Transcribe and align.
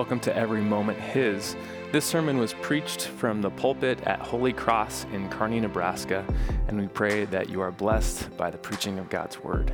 Welcome 0.00 0.20
to 0.20 0.34
Every 0.34 0.62
Moment 0.62 0.98
His. 0.98 1.54
This 1.92 2.06
sermon 2.06 2.38
was 2.38 2.54
preached 2.54 3.08
from 3.08 3.42
the 3.42 3.50
pulpit 3.50 4.00
at 4.04 4.18
Holy 4.18 4.54
Cross 4.54 5.04
in 5.12 5.28
Kearney, 5.28 5.60
Nebraska, 5.60 6.24
and 6.68 6.80
we 6.80 6.86
pray 6.88 7.26
that 7.26 7.50
you 7.50 7.60
are 7.60 7.70
blessed 7.70 8.34
by 8.38 8.50
the 8.50 8.56
preaching 8.56 8.98
of 8.98 9.10
God's 9.10 9.38
Word. 9.40 9.70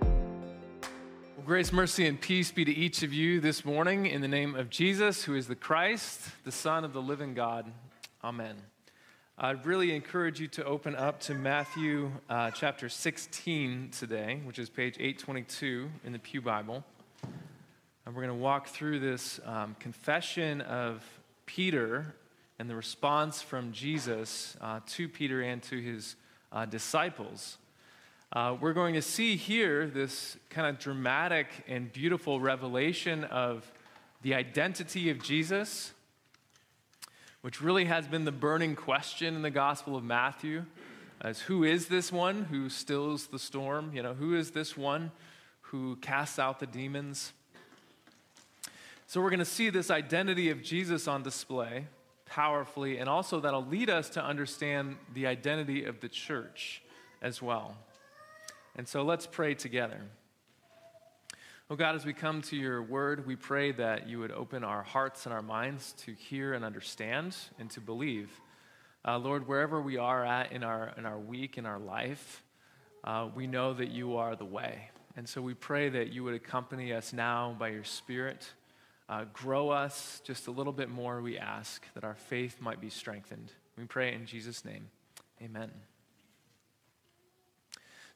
Well, 0.00 1.46
grace, 1.46 1.72
mercy, 1.72 2.08
and 2.08 2.20
peace 2.20 2.50
be 2.50 2.64
to 2.64 2.72
each 2.72 3.04
of 3.04 3.12
you 3.12 3.38
this 3.38 3.64
morning 3.64 4.06
in 4.06 4.20
the 4.20 4.26
name 4.26 4.56
of 4.56 4.68
Jesus, 4.68 5.22
who 5.22 5.36
is 5.36 5.46
the 5.46 5.54
Christ, 5.54 6.22
the 6.42 6.50
Son 6.50 6.84
of 6.84 6.92
the 6.92 7.00
living 7.00 7.34
God. 7.34 7.70
Amen. 8.24 8.56
I'd 9.44 9.66
really 9.66 9.92
encourage 9.92 10.38
you 10.38 10.46
to 10.46 10.64
open 10.64 10.94
up 10.94 11.18
to 11.22 11.34
Matthew 11.34 12.12
uh, 12.30 12.52
chapter 12.52 12.88
16 12.88 13.88
today, 13.90 14.40
which 14.44 14.60
is 14.60 14.70
page 14.70 14.94
822 15.00 15.90
in 16.04 16.12
the 16.12 16.20
Pew 16.20 16.40
Bible. 16.40 16.84
And 18.06 18.14
we're 18.14 18.22
going 18.22 18.28
to 18.28 18.40
walk 18.40 18.68
through 18.68 19.00
this 19.00 19.40
um, 19.44 19.74
confession 19.80 20.60
of 20.60 21.02
Peter 21.44 22.14
and 22.60 22.70
the 22.70 22.76
response 22.76 23.42
from 23.42 23.72
Jesus 23.72 24.56
uh, 24.60 24.78
to 24.90 25.08
Peter 25.08 25.42
and 25.42 25.60
to 25.64 25.76
his 25.76 26.14
uh, 26.52 26.64
disciples. 26.64 27.58
Uh, 28.32 28.56
we're 28.60 28.72
going 28.72 28.94
to 28.94 29.02
see 29.02 29.34
here 29.34 29.88
this 29.88 30.36
kind 30.50 30.68
of 30.68 30.78
dramatic 30.78 31.48
and 31.66 31.92
beautiful 31.92 32.38
revelation 32.38 33.24
of 33.24 33.68
the 34.22 34.34
identity 34.34 35.10
of 35.10 35.20
Jesus 35.20 35.91
which 37.42 37.60
really 37.60 37.84
has 37.84 38.06
been 38.06 38.24
the 38.24 38.32
burning 38.32 38.74
question 38.74 39.36
in 39.36 39.42
the 39.42 39.50
Gospel 39.50 39.96
of 39.96 40.04
Matthew 40.04 40.64
as 41.20 41.40
who 41.40 41.62
is 41.62 41.86
this 41.86 42.10
one 42.10 42.44
who 42.44 42.68
stills 42.68 43.26
the 43.26 43.38
storm? 43.38 43.92
You 43.94 44.02
know, 44.02 44.14
who 44.14 44.34
is 44.34 44.52
this 44.52 44.76
one 44.76 45.12
who 45.60 45.96
casts 45.96 46.38
out 46.38 46.58
the 46.58 46.66
demons? 46.66 47.32
So 49.06 49.20
we're 49.20 49.30
going 49.30 49.40
to 49.40 49.44
see 49.44 49.70
this 49.70 49.90
identity 49.90 50.50
of 50.50 50.62
Jesus 50.62 51.06
on 51.06 51.22
display 51.22 51.86
powerfully, 52.26 52.98
and 52.98 53.08
also 53.08 53.40
that'll 53.40 53.66
lead 53.66 53.90
us 53.90 54.08
to 54.10 54.24
understand 54.24 54.96
the 55.12 55.26
identity 55.26 55.84
of 55.84 56.00
the 56.00 56.08
church 56.08 56.82
as 57.20 57.42
well. 57.42 57.76
And 58.74 58.88
so 58.88 59.02
let's 59.02 59.26
pray 59.26 59.54
together. 59.54 60.00
Oh 61.70 61.76
God, 61.76 61.94
as 61.94 62.04
we 62.04 62.12
come 62.12 62.42
to 62.42 62.56
your 62.56 62.82
word, 62.82 63.26
we 63.26 63.36
pray 63.36 63.72
that 63.72 64.08
you 64.08 64.18
would 64.18 64.32
open 64.32 64.64
our 64.64 64.82
hearts 64.82 65.26
and 65.26 65.32
our 65.32 65.42
minds 65.42 65.92
to 66.04 66.12
hear 66.12 66.54
and 66.54 66.64
understand 66.64 67.36
and 67.58 67.70
to 67.70 67.80
believe. 67.80 68.30
Uh, 69.06 69.16
Lord, 69.18 69.46
wherever 69.46 69.80
we 69.80 69.96
are 69.96 70.24
at 70.24 70.52
in 70.52 70.64
our, 70.64 70.92
in 70.98 71.06
our 71.06 71.18
week, 71.18 71.56
in 71.56 71.64
our 71.64 71.78
life, 71.78 72.42
uh, 73.04 73.28
we 73.34 73.46
know 73.46 73.72
that 73.74 73.90
you 73.90 74.16
are 74.16 74.34
the 74.36 74.44
way. 74.44 74.90
And 75.16 75.26
so 75.26 75.40
we 75.40 75.54
pray 75.54 75.88
that 75.88 76.12
you 76.12 76.24
would 76.24 76.34
accompany 76.34 76.92
us 76.92 77.12
now 77.12 77.56
by 77.58 77.68
your 77.68 77.84
Spirit. 77.84 78.46
Uh, 79.08 79.24
grow 79.32 79.70
us 79.70 80.20
just 80.24 80.48
a 80.48 80.50
little 80.50 80.72
bit 80.72 80.90
more, 80.90 81.22
we 81.22 81.38
ask, 81.38 81.86
that 81.94 82.04
our 82.04 82.16
faith 82.16 82.60
might 82.60 82.80
be 82.80 82.90
strengthened. 82.90 83.52
We 83.78 83.84
pray 83.84 84.12
in 84.12 84.26
Jesus' 84.26 84.64
name. 84.64 84.90
Amen. 85.40 85.70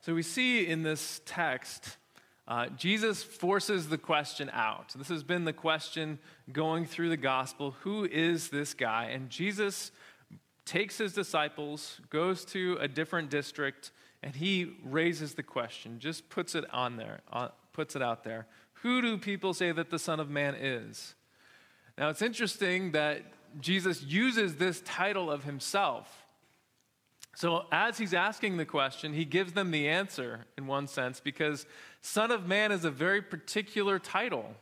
So 0.00 0.14
we 0.14 0.22
see 0.22 0.66
in 0.66 0.82
this 0.82 1.20
text 1.24 1.96
uh, 2.48 2.68
Jesus 2.68 3.22
forces 3.22 3.88
the 3.88 3.98
question 3.98 4.50
out. 4.52 4.92
This 4.94 5.08
has 5.08 5.24
been 5.24 5.44
the 5.44 5.52
question 5.52 6.18
going 6.52 6.86
through 6.86 7.08
the 7.08 7.16
gospel 7.16 7.72
who 7.80 8.04
is 8.04 8.50
this 8.50 8.72
guy? 8.72 9.06
And 9.06 9.30
Jesus 9.30 9.90
takes 10.64 10.98
his 10.98 11.12
disciples, 11.12 12.00
goes 12.08 12.44
to 12.46 12.76
a 12.80 12.86
different 12.86 13.30
district, 13.30 13.90
and 14.22 14.34
he 14.34 14.76
raises 14.84 15.34
the 15.34 15.42
question, 15.42 15.98
just 15.98 16.28
puts 16.28 16.54
it 16.54 16.64
on 16.72 16.96
there, 16.96 17.20
uh, 17.32 17.48
puts 17.72 17.96
it 17.96 18.02
out 18.02 18.22
there. 18.22 18.46
Who 18.82 19.02
do 19.02 19.18
people 19.18 19.52
say 19.52 19.72
that 19.72 19.90
the 19.90 19.98
Son 19.98 20.20
of 20.20 20.30
Man 20.30 20.54
is? 20.54 21.14
Now 21.98 22.10
it's 22.10 22.22
interesting 22.22 22.92
that 22.92 23.22
Jesus 23.60 24.02
uses 24.02 24.56
this 24.56 24.82
title 24.84 25.30
of 25.30 25.44
himself 25.44 26.25
so, 27.36 27.66
as 27.70 27.98
he's 27.98 28.14
asking 28.14 28.56
the 28.56 28.64
question, 28.64 29.12
he 29.12 29.26
gives 29.26 29.52
them 29.52 29.70
the 29.70 29.88
answer 29.88 30.46
in 30.56 30.66
one 30.66 30.86
sense 30.86 31.20
because 31.20 31.66
Son 32.00 32.30
of 32.30 32.46
Man 32.46 32.72
is 32.72 32.86
a 32.86 32.90
very 32.90 33.20
particular 33.20 33.98
title. 33.98 34.54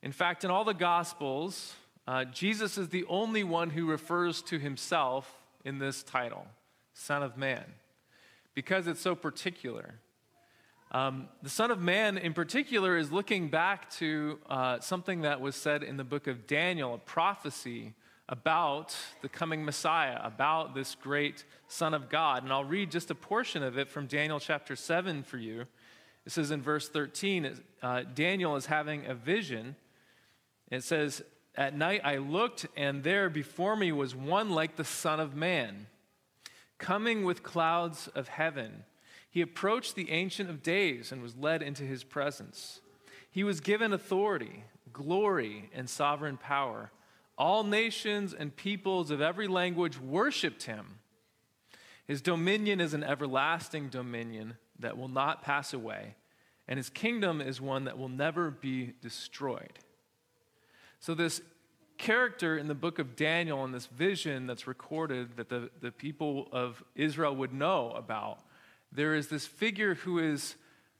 In 0.00 0.12
fact, 0.12 0.44
in 0.44 0.50
all 0.52 0.62
the 0.62 0.74
Gospels, 0.74 1.74
uh, 2.06 2.24
Jesus 2.26 2.78
is 2.78 2.90
the 2.90 3.04
only 3.08 3.42
one 3.42 3.70
who 3.70 3.84
refers 3.84 4.42
to 4.42 4.60
himself 4.60 5.42
in 5.64 5.80
this 5.80 6.04
title, 6.04 6.46
Son 6.94 7.24
of 7.24 7.36
Man, 7.36 7.64
because 8.54 8.86
it's 8.86 9.00
so 9.00 9.16
particular. 9.16 9.96
Um, 10.92 11.28
the 11.42 11.50
Son 11.50 11.72
of 11.72 11.80
Man, 11.80 12.16
in 12.16 12.32
particular, 12.32 12.96
is 12.96 13.10
looking 13.10 13.48
back 13.48 13.90
to 13.94 14.38
uh, 14.48 14.78
something 14.78 15.22
that 15.22 15.40
was 15.40 15.56
said 15.56 15.82
in 15.82 15.96
the 15.96 16.04
book 16.04 16.28
of 16.28 16.46
Daniel, 16.46 16.94
a 16.94 16.98
prophecy 16.98 17.94
about 18.28 18.94
the 19.22 19.28
coming 19.28 19.64
Messiah, 19.64 20.18
about 20.22 20.74
this 20.74 20.94
great 20.94 21.44
Son 21.66 21.94
of 21.94 22.08
God. 22.08 22.42
And 22.42 22.52
I'll 22.52 22.64
read 22.64 22.90
just 22.90 23.10
a 23.10 23.14
portion 23.14 23.62
of 23.62 23.78
it 23.78 23.88
from 23.88 24.06
Daniel 24.06 24.38
chapter 24.38 24.76
7 24.76 25.22
for 25.22 25.38
you. 25.38 25.64
It 26.26 26.32
says 26.32 26.50
in 26.50 26.60
verse 26.60 26.88
13, 26.88 27.58
uh, 27.82 28.02
Daniel 28.14 28.56
is 28.56 28.66
having 28.66 29.06
a 29.06 29.14
vision. 29.14 29.76
It 30.70 30.84
says, 30.84 31.22
At 31.54 31.74
night 31.74 32.02
I 32.04 32.18
looked, 32.18 32.66
and 32.76 33.02
there 33.02 33.30
before 33.30 33.76
me 33.76 33.92
was 33.92 34.14
one 34.14 34.50
like 34.50 34.76
the 34.76 34.84
Son 34.84 35.20
of 35.20 35.34
Man, 35.34 35.86
coming 36.76 37.24
with 37.24 37.42
clouds 37.42 38.08
of 38.08 38.28
heaven. 38.28 38.84
He 39.30 39.40
approached 39.40 39.94
the 39.94 40.10
Ancient 40.10 40.50
of 40.50 40.62
Days 40.62 41.12
and 41.12 41.22
was 41.22 41.36
led 41.36 41.62
into 41.62 41.84
his 41.84 42.04
presence. 42.04 42.80
He 43.30 43.42
was 43.42 43.60
given 43.60 43.92
authority, 43.92 44.64
glory, 44.92 45.70
and 45.74 45.88
sovereign 45.88 46.36
power. 46.36 46.90
All 47.38 47.62
nations 47.62 48.34
and 48.34 48.54
peoples 48.54 49.12
of 49.12 49.20
every 49.20 49.46
language 49.46 49.98
worshiped 49.98 50.64
him. 50.64 50.98
His 52.04 52.20
dominion 52.20 52.80
is 52.80 52.94
an 52.94 53.04
everlasting 53.04 53.88
dominion 53.88 54.56
that 54.80 54.98
will 54.98 55.08
not 55.08 55.42
pass 55.42 55.72
away, 55.72 56.16
and 56.66 56.76
his 56.76 56.90
kingdom 56.90 57.40
is 57.40 57.60
one 57.60 57.84
that 57.84 57.96
will 57.96 58.08
never 58.08 58.50
be 58.50 58.94
destroyed. 59.00 59.78
So, 60.98 61.14
this 61.14 61.40
character 61.96 62.56
in 62.58 62.66
the 62.66 62.74
book 62.74 62.98
of 62.98 63.14
Daniel 63.14 63.64
and 63.64 63.72
this 63.72 63.86
vision 63.86 64.46
that's 64.46 64.66
recorded 64.66 65.36
that 65.36 65.48
the, 65.48 65.70
the 65.80 65.92
people 65.92 66.48
of 66.50 66.82
Israel 66.96 67.36
would 67.36 67.52
know 67.52 67.92
about, 67.92 68.40
there 68.90 69.14
is 69.14 69.28
this 69.28 69.46
figure 69.46 69.94
who 69.94 70.18
is 70.18 70.56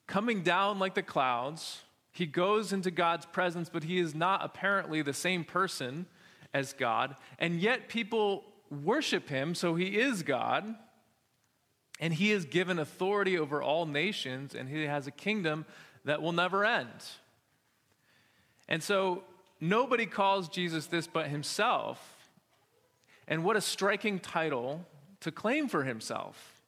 coming 0.07 0.43
down 0.43 0.79
like 0.79 0.95
the 0.95 1.03
clouds. 1.03 1.83
He 2.13 2.27
goes 2.27 2.73
into 2.73 2.91
God's 2.91 3.27
presence, 3.27 3.69
but 3.69 3.85
he 3.85 3.99
is 3.99 4.15
not 4.15 4.45
apparently 4.45 5.03
the 5.03 5.13
same 5.13 5.45
person 5.45 6.07
as 6.55 6.73
God, 6.73 7.17
and 7.39 7.61
yet 7.61 7.89
people 7.89 8.45
worship 8.71 9.29
him, 9.29 9.55
so 9.55 9.75
he 9.75 9.99
is 9.99 10.23
God. 10.23 10.75
And 12.01 12.15
he 12.15 12.31
is 12.31 12.45
given 12.45 12.79
authority 12.79 13.37
over 13.37 13.61
all 13.61 13.85
nations, 13.85 14.55
and 14.55 14.69
he 14.69 14.85
has 14.85 15.09
a 15.09 15.11
kingdom 15.11 15.67
that 16.05 16.23
will 16.23 16.31
never 16.31 16.65
end. 16.65 16.89
And 18.69 18.81
so 18.83 19.25
nobody 19.61 20.07
calls 20.07 20.49
Jesus 20.49 20.87
this 20.87 21.09
but 21.09 21.27
himself. 21.27 22.31
And 23.27 23.43
what 23.43 23.57
a 23.57 23.61
striking 23.61 24.21
title 24.21 24.87
to 25.23 25.33
claim 25.33 25.67
for 25.67 25.83
himself. 25.83 26.63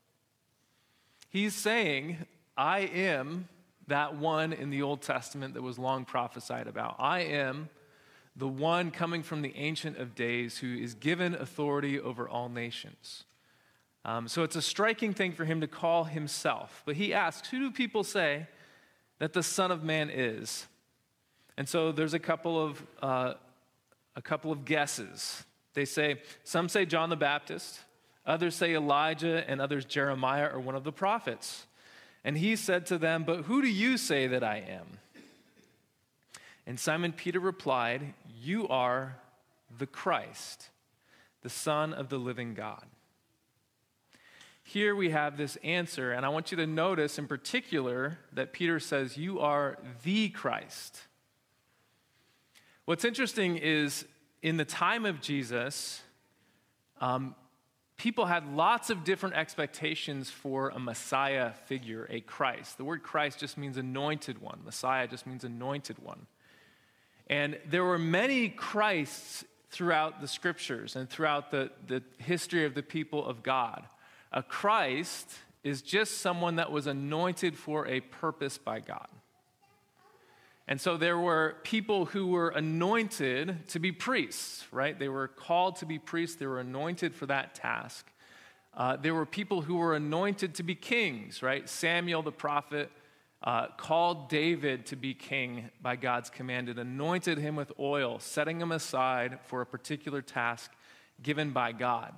He's 1.29 1.55
saying, 1.55 2.19
I 2.57 2.81
am 2.81 3.49
that 3.87 4.17
one 4.17 4.53
in 4.53 4.71
the 4.71 4.83
Old 4.83 5.01
Testament 5.01 5.55
that 5.55 5.63
was 5.63 5.79
long 5.79 6.05
prophesied 6.05 6.67
about. 6.67 6.97
I 6.99 7.21
am 7.21 7.69
the 8.41 8.49
one 8.49 8.91
coming 8.91 9.23
from 9.23 9.43
the 9.43 9.55
Ancient 9.55 9.99
of 9.99 10.15
Days 10.15 10.59
who 10.59 10.75
is 10.75 10.95
given 10.95 11.35
authority 11.35 12.01
over 12.01 12.27
all 12.27 12.49
nations. 12.49 13.25
Um, 14.07 14.29
so 14.29 14.43
it's 14.45 14.57
a 14.57 14.63
striking 14.63 15.13
thing 15.13 15.33
for 15.33 15.45
him 15.45 15.61
to 15.61 15.69
call 15.69 16.05
himself. 16.05 16.83
But 16.87 16.97
he 16.97 17.13
asks, 17.13 17.49
Who 17.49 17.59
do 17.59 17.71
people 17.71 18.03
say 18.03 18.47
that 19.19 19.35
the 19.35 19.43
Son 19.43 19.71
of 19.71 19.85
Man 19.85 20.09
is? 20.09 20.67
And 21.59 21.69
so 21.69 21.93
there's 21.93 22.15
a 22.15 22.19
couple 22.19 22.59
of, 22.59 22.83
uh, 23.03 23.35
a 24.17 24.23
couple 24.23 24.51
of 24.51 24.65
guesses. 24.65 25.45
They 25.75 25.85
say, 25.85 26.23
some 26.43 26.71
say 26.71 26.87
John 26.87 27.11
the 27.11 27.17
Baptist, 27.17 27.81
others 28.25 28.55
say 28.55 28.75
Elijah, 28.75 29.45
and 29.49 29.61
others 29.61 29.85
Jeremiah 29.85 30.49
or 30.51 30.61
one 30.61 30.75
of 30.75 30.85
the 30.85 30.93
prophets. 30.93 31.67
And 32.25 32.39
he 32.39 32.57
said 32.57 32.87
to 32.87 32.97
them, 32.97 33.25
But 33.25 33.43
who 33.43 33.61
do 33.61 33.69
you 33.69 33.99
say 33.99 34.27
that 34.29 34.43
I 34.43 34.65
am? 34.67 34.99
And 36.67 36.79
Simon 36.79 37.13
Peter 37.13 37.41
replied, 37.41 38.15
You 38.43 38.67
are 38.69 39.17
the 39.79 39.87
Christ, 39.87 40.71
the 41.43 41.51
Son 41.51 41.93
of 41.93 42.09
the 42.09 42.17
living 42.17 42.55
God. 42.55 42.85
Here 44.63 44.97
we 44.97 45.11
have 45.11 45.37
this 45.37 45.57
answer, 45.63 46.13
and 46.13 46.25
I 46.25 46.31
want 46.31 46.51
you 46.51 46.57
to 46.57 46.67
notice 46.67 47.19
in 47.19 47.27
particular 47.27 48.19
that 48.33 48.55
Peter 48.55 48.81
says, 48.81 49.19
You 49.19 49.41
are 49.41 49.79
the 50.05 50.31
Christ. 50.31 51.03
What's 52.87 53.05
interesting 53.05 53.59
is 53.59 54.07
in 54.43 54.57
the 54.57 54.65
time 54.65 55.05
of 55.05 55.21
Jesus, 55.21 56.01
um, 56.99 57.35
people 57.99 58.25
had 58.25 58.55
lots 58.55 58.89
of 58.89 59.05
different 59.05 59.35
expectations 59.35 60.31
for 60.31 60.71
a 60.71 60.79
Messiah 60.79 61.53
figure, 61.67 62.07
a 62.09 62.21
Christ. 62.21 62.79
The 62.79 62.85
word 62.85 63.03
Christ 63.03 63.39
just 63.39 63.59
means 63.59 63.77
anointed 63.77 64.41
one, 64.41 64.61
Messiah 64.65 65.07
just 65.07 65.27
means 65.27 65.45
anointed 65.45 65.99
one. 65.99 66.27
And 67.31 67.57
there 67.65 67.85
were 67.85 67.97
many 67.97 68.49
Christs 68.49 69.45
throughout 69.71 70.21
the 70.21 70.27
scriptures 70.27 70.97
and 70.97 71.09
throughout 71.09 71.53
the, 71.53 71.71
the 71.87 72.03
history 72.19 72.65
of 72.65 72.75
the 72.75 72.83
people 72.83 73.25
of 73.25 73.45
God. 73.45 73.85
A 74.33 74.43
Christ 74.43 75.31
is 75.63 75.81
just 75.81 76.19
someone 76.19 76.57
that 76.57 76.73
was 76.73 76.89
anointed 76.89 77.57
for 77.57 77.87
a 77.87 78.01
purpose 78.01 78.59
by 78.59 78.81
God. 78.81 79.07
And 80.67 80.81
so 80.81 80.97
there 80.97 81.19
were 81.19 81.57
people 81.63 82.07
who 82.07 82.27
were 82.27 82.49
anointed 82.49 83.69
to 83.69 83.79
be 83.79 83.93
priests, 83.93 84.65
right? 84.73 84.99
They 84.99 85.09
were 85.09 85.29
called 85.29 85.77
to 85.77 85.87
be 85.87 86.01
priests, 86.01 86.37
they 86.37 86.47
were 86.47 86.61
anointed 86.61 87.15
for 87.15 87.27
that 87.27 87.55
task. 87.55 88.11
Uh, 88.77 88.97
there 88.97 89.15
were 89.15 89.27
people 89.27 89.63
who 89.63 89.77
were 89.77 89.95
anointed 89.95 90.57
to 90.57 90.65
be 90.65 90.75
kings, 90.75 91.45
right? 91.45 91.69
Samuel 91.69 92.23
the 92.23 92.33
prophet 92.33 92.91
uh, 93.43 93.69
called 93.77 94.29
David 94.29 94.87
to 94.87 94.97
be 94.97 95.15
king 95.15 95.71
by 95.81 95.97
God's 95.97 96.31
command 96.31 96.69
and 96.69 96.79
anointed 96.79 97.39
him 97.39 97.57
with 97.57 97.73
oil, 97.79 98.19
setting 98.19 98.61
him 98.61 98.73
aside 98.73 99.39
for 99.45 99.61
a 99.61 99.67
particular 99.67 100.23
task 100.23 100.71
given 101.23 101.51
by 101.51 101.73
God. 101.73 102.15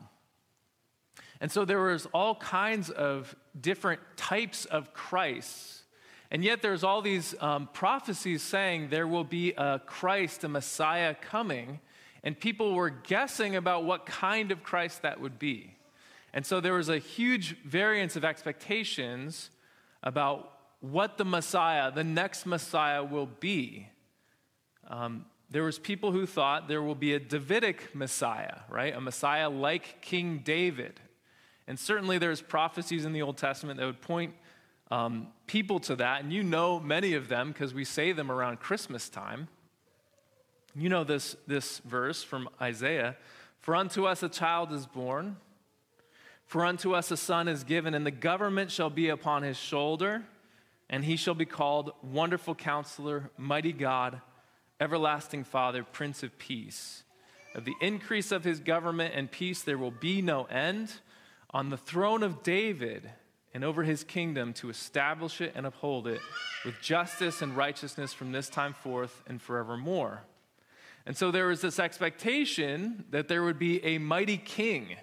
And 1.41 1.51
so 1.51 1.65
there 1.65 1.81
was 1.81 2.07
all 2.15 2.35
kinds 2.35 2.91
of 2.91 3.35
different 3.61 4.01
types 4.17 4.65
of 4.65 4.93
Christs 4.95 5.83
and 6.33 6.43
yet, 6.43 6.63
there's 6.63 6.83
all 6.83 7.03
these 7.03 7.35
um, 7.43 7.69
prophecies 7.75 8.41
saying 8.41 8.89
there 8.89 9.07
will 9.07 9.23
be 9.23 9.53
a 9.53 9.83
Christ, 9.85 10.45
a 10.45 10.49
Messiah 10.49 11.15
coming, 11.15 11.79
and 12.25 12.41
people 12.41 12.75
were 12.75 12.89
guessing 12.89 13.55
about 13.55 13.85
what 13.85 14.07
kind 14.07 14.51
of 14.51 14.63
Christ 14.63 15.03
that 15.03 15.21
would 15.21 15.39
be. 15.39 15.75
And 16.33 16.47
so, 16.47 16.59
there 16.59 16.73
was 16.73 16.89
a 16.89 16.97
huge 16.97 17.63
variance 17.65 18.17
of 18.17 18.25
expectations 18.25 19.51
about 20.03 20.52
what 20.83 21.17
the 21.17 21.25
Messiah, 21.25 21.91
the 21.91 22.05
next 22.05 22.45
Messiah, 22.45 23.03
will 23.03 23.31
be. 23.41 23.89
Um, 24.89 25.25
there 25.49 25.63
was 25.63 25.79
people 25.79 26.13
who 26.13 26.27
thought 26.27 26.67
there 26.67 26.83
will 26.83 26.97
be 26.97 27.15
a 27.15 27.21
Davidic 27.21 27.95
Messiah, 27.95 28.61
right? 28.69 28.95
A 28.95 29.01
Messiah 29.01 29.49
like 29.49 30.03
King 30.03 30.43
David. 30.45 31.01
And 31.69 31.79
certainly 31.79 32.19
there's 32.19 32.43
prophecies 32.43 33.05
in 33.05 33.13
the 33.13 33.23
Old 33.23 33.37
Testament 33.37 33.79
that 33.79 33.87
would 33.87 34.01
point 34.01 34.35
um, 34.91 35.29
people 35.47 35.79
to 35.81 35.97
that, 35.97 36.23
and 36.23 36.33
you 36.33 36.43
know 36.43 36.79
many 36.79 37.15
of 37.15 37.29
them 37.29 37.49
because 37.49 37.73
we 37.73 37.85
say 37.85 38.13
them 38.13 38.31
around 38.31 38.61
Christmas 38.61 39.09
time. 39.09 39.49
You 40.75 40.89
know 40.89 41.05
this, 41.05 41.37
this 41.47 41.79
verse 41.79 42.23
from 42.23 42.49
Isaiah 42.61 43.17
For 43.61 43.77
unto 43.77 44.05
us 44.05 44.23
a 44.23 44.29
child 44.29 44.73
is 44.73 44.87
born, 44.87 45.37
for 46.45 46.67
unto 46.67 46.95
us 46.95 47.11
a 47.11 47.17
son 47.17 47.49
is 47.49 47.65
given, 47.65 47.95
and 47.95 48.05
the 48.05 48.11
government 48.11 48.71
shall 48.71 48.91
be 48.91 49.09
upon 49.09 49.45
his 49.45 49.57
shoulder, 49.57 50.25
and 50.93 51.05
he 51.05 51.17
shall 51.17 51.35
be 51.35 51.47
called 51.47 51.91
Wonderful 52.03 52.55
Counselor, 52.55 53.31
Mighty 53.39 53.73
God, 53.73 54.21
Everlasting 54.79 55.43
Father, 55.43 55.83
Prince 55.83 56.23
of 56.23 56.39
Peace. 56.39 57.03
Of 57.55 57.65
the 57.65 57.75
increase 57.81 58.31
of 58.31 58.45
his 58.45 58.61
government 58.61 59.15
and 59.17 59.31
peace 59.31 59.63
there 59.63 59.79
will 59.79 59.91
be 59.91 60.23
no 60.23 60.45
end. 60.45 60.93
On 61.51 61.71
the 61.71 61.77
throne 61.77 62.23
of 62.23 62.43
David, 62.43 63.11
and 63.55 63.65
over 63.65 63.83
his 63.83 64.05
kingdom 64.05 64.53
to 64.55 64.71
establish 64.71 65.41
it 65.41 65.53
and 65.55 65.67
uphold 65.67 66.07
it 66.07 66.21
with 66.65 66.81
justice 66.81 67.43
and 67.43 67.57
righteousness 67.57 68.13
from 68.13 68.33
this 68.33 68.49
time 68.49 68.73
forth 68.73 69.23
and 69.27 69.41
forevermore. 69.43 70.23
And 71.05 71.17
so 71.17 71.31
there 71.31 71.49
was 71.49 71.61
this 71.61 71.79
expectation 71.79 73.05
that 73.11 73.29
there 73.29 73.43
would 73.43 73.59
be 73.59 73.85
a 73.85 73.99
mighty 73.99 74.39
king 74.39 74.97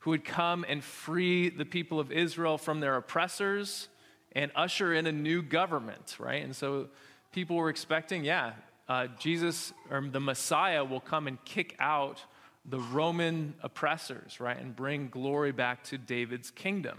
who 0.00 0.10
would 0.10 0.24
come 0.24 0.64
and 0.68 0.84
free 0.84 1.48
the 1.48 1.64
people 1.64 1.98
of 1.98 2.12
Israel 2.12 2.58
from 2.58 2.80
their 2.80 2.96
oppressors 2.96 3.88
and 4.32 4.50
usher 4.54 4.94
in 4.94 5.06
a 5.06 5.12
new 5.12 5.42
government, 5.42 6.16
right? 6.18 6.42
And 6.44 6.54
so 6.54 6.88
people 7.32 7.56
were 7.56 7.70
expecting, 7.70 8.24
yeah, 8.24 8.52
uh, 8.88 9.06
Jesus 9.18 9.72
or 9.90 10.00
the 10.00 10.20
Messiah 10.20 10.84
will 10.84 11.00
come 11.00 11.26
and 11.26 11.42
kick 11.44 11.76
out 11.78 12.24
the 12.64 12.78
Roman 12.78 13.54
oppressors, 13.62 14.40
right? 14.40 14.58
And 14.58 14.74
bring 14.74 15.08
glory 15.08 15.52
back 15.52 15.84
to 15.84 15.98
David's 15.98 16.50
kingdom. 16.50 16.98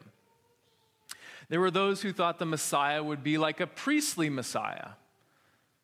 There 1.50 1.60
were 1.60 1.72
those 1.72 2.02
who 2.02 2.14
thought 2.14 2.40
the 2.40 2.46
Messiah 2.46 3.04
would 3.04 3.24
be 3.24 3.38
like 3.38 3.60
a 3.60 3.68
priestly 3.68 4.30
Messiah. 4.30 4.92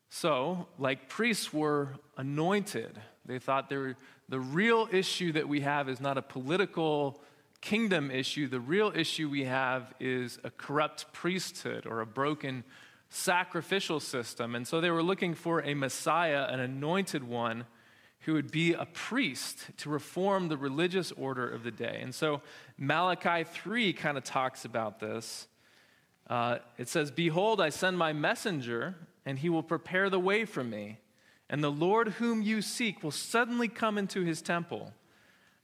So, 0.08 0.66
like 0.78 1.08
priests 1.08 1.52
were 1.52 1.90
anointed, 2.16 2.98
they 3.26 3.38
thought 3.38 3.70
were, 3.70 3.94
the 4.30 4.40
real 4.40 4.88
issue 4.90 5.32
that 5.32 5.46
we 5.46 5.60
have 5.60 5.88
is 5.88 6.00
not 6.00 6.16
a 6.16 6.22
political 6.22 7.20
kingdom 7.60 8.10
issue. 8.10 8.48
The 8.48 8.60
real 8.60 8.92
issue 8.94 9.28
we 9.28 9.44
have 9.44 9.92
is 10.00 10.38
a 10.44 10.50
corrupt 10.50 11.12
priesthood 11.12 11.86
or 11.86 12.00
a 12.00 12.06
broken 12.06 12.64
sacrificial 13.10 14.00
system. 14.00 14.54
And 14.54 14.66
so 14.66 14.80
they 14.80 14.90
were 14.90 15.02
looking 15.02 15.34
for 15.34 15.62
a 15.62 15.74
Messiah, 15.74 16.46
an 16.48 16.60
anointed 16.60 17.24
one, 17.24 17.64
who 18.20 18.34
would 18.34 18.50
be 18.50 18.74
a 18.74 18.84
priest 18.84 19.66
to 19.78 19.88
reform 19.88 20.48
the 20.48 20.56
religious 20.56 21.12
order 21.12 21.48
of 21.48 21.62
the 21.62 21.70
day. 21.70 22.00
And 22.02 22.14
so 22.14 22.42
Malachi 22.76 23.44
3 23.44 23.92
kind 23.92 24.18
of 24.18 24.24
talks 24.24 24.64
about 24.64 25.00
this. 25.00 25.46
Uh, 26.28 26.58
it 26.76 26.88
says, 26.88 27.10
Behold, 27.10 27.60
I 27.60 27.70
send 27.70 27.96
my 27.96 28.12
messenger, 28.12 28.96
and 29.24 29.38
he 29.38 29.48
will 29.48 29.62
prepare 29.62 30.10
the 30.10 30.20
way 30.20 30.44
for 30.44 30.62
me. 30.62 30.98
And 31.48 31.64
the 31.64 31.70
Lord 31.70 32.08
whom 32.08 32.42
you 32.42 32.60
seek 32.60 33.02
will 33.02 33.10
suddenly 33.10 33.68
come 33.68 33.96
into 33.96 34.22
his 34.22 34.42
temple. 34.42 34.92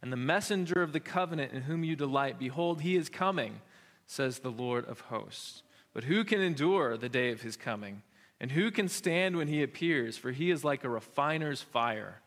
And 0.04 0.12
the 0.12 0.18
messenger 0.18 0.82
of 0.82 0.92
the 0.92 1.00
covenant 1.00 1.54
in 1.54 1.62
whom 1.62 1.82
you 1.82 1.96
delight, 1.96 2.38
behold, 2.38 2.82
he 2.82 2.94
is 2.94 3.08
coming, 3.08 3.62
says 4.06 4.40
the 4.40 4.50
Lord 4.50 4.84
of 4.86 5.00
hosts. 5.00 5.62
But 5.94 6.04
who 6.04 6.24
can 6.24 6.42
endure 6.42 6.98
the 6.98 7.08
day 7.08 7.30
of 7.30 7.40
his 7.40 7.56
coming? 7.56 8.02
And 8.38 8.52
who 8.52 8.70
can 8.70 8.88
stand 8.88 9.34
when 9.34 9.48
he 9.48 9.62
appears? 9.62 10.18
For 10.18 10.30
he 10.30 10.50
is 10.50 10.62
like 10.62 10.84
a 10.84 10.90
refiner's 10.90 11.62
fire 11.62 12.20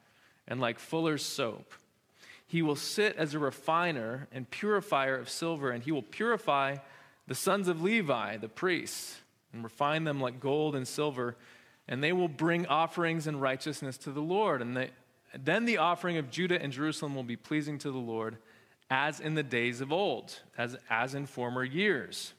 and 0.48 0.60
like 0.60 0.80
fuller's 0.80 1.24
soap. 1.24 1.72
He 2.48 2.64
will 2.64 2.76
sit 2.76 3.16
as 3.16 3.36
a 3.36 3.40
refiner 3.40 4.28
and 4.32 4.50
purifier 4.50 5.16
of 5.16 5.30
silver, 5.30 5.70
and 5.70 5.84
he 5.84 5.92
will 5.92 6.02
purify 6.02 6.78
the 7.28 7.36
sons 7.36 7.68
of 7.68 7.84
Levi, 7.84 8.38
the 8.38 8.50
priests, 8.50 9.20
and 9.54 9.64
refine 9.64 10.04
them 10.04 10.20
like 10.20 10.40
gold 10.40 10.76
and 10.76 10.88
silver, 10.88 11.36
and 11.88 12.04
they 12.04 12.12
will 12.12 12.28
bring 12.28 12.66
offerings 12.66 13.28
and 13.28 13.40
righteousness 13.40 14.00
to 14.00 14.10
the 14.10 14.20
Lord. 14.20 14.64
And 14.64 14.76
they, 14.76 14.90
then 15.38 15.66
the 15.66 15.78
offering 15.78 16.18
of 16.18 16.30
Judah 16.30 16.62
and 16.62 16.72
Jerusalem 16.72 17.16
will 17.16 17.24
be 17.24 17.36
pleasing 17.36 17.78
to 17.80 17.92
the 17.92 17.98
Lord, 17.98 18.38
as 18.90 19.20
in 19.20 19.36
the 19.36 19.44
days 19.44 19.82
of 19.82 19.92
old, 19.92 20.40
as, 20.58 20.78
as 20.90 21.14
in 21.14 21.26
former 21.26 21.64
years. 21.64 22.34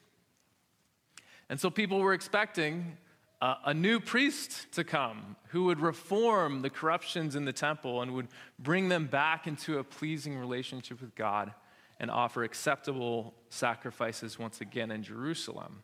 And 1.49 1.59
so 1.59 1.69
people 1.69 1.99
were 1.99 2.13
expecting 2.13 2.97
a 3.41 3.73
new 3.73 3.99
priest 3.99 4.71
to 4.73 4.83
come 4.83 5.37
who 5.49 5.65
would 5.65 5.79
reform 5.79 6.61
the 6.61 6.69
corruptions 6.69 7.35
in 7.35 7.45
the 7.45 7.53
temple 7.53 8.01
and 8.01 8.13
would 8.13 8.27
bring 8.57 8.89
them 8.89 9.07
back 9.07 9.47
into 9.47 9.79
a 9.79 9.83
pleasing 9.83 10.37
relationship 10.37 10.99
with 10.99 11.15
God 11.15 11.53
and 11.99 12.11
offer 12.11 12.43
acceptable 12.43 13.33
sacrifices 13.49 14.37
once 14.37 14.59
again 14.61 14.91
in 14.91 15.03
Jerusalem. 15.03 15.83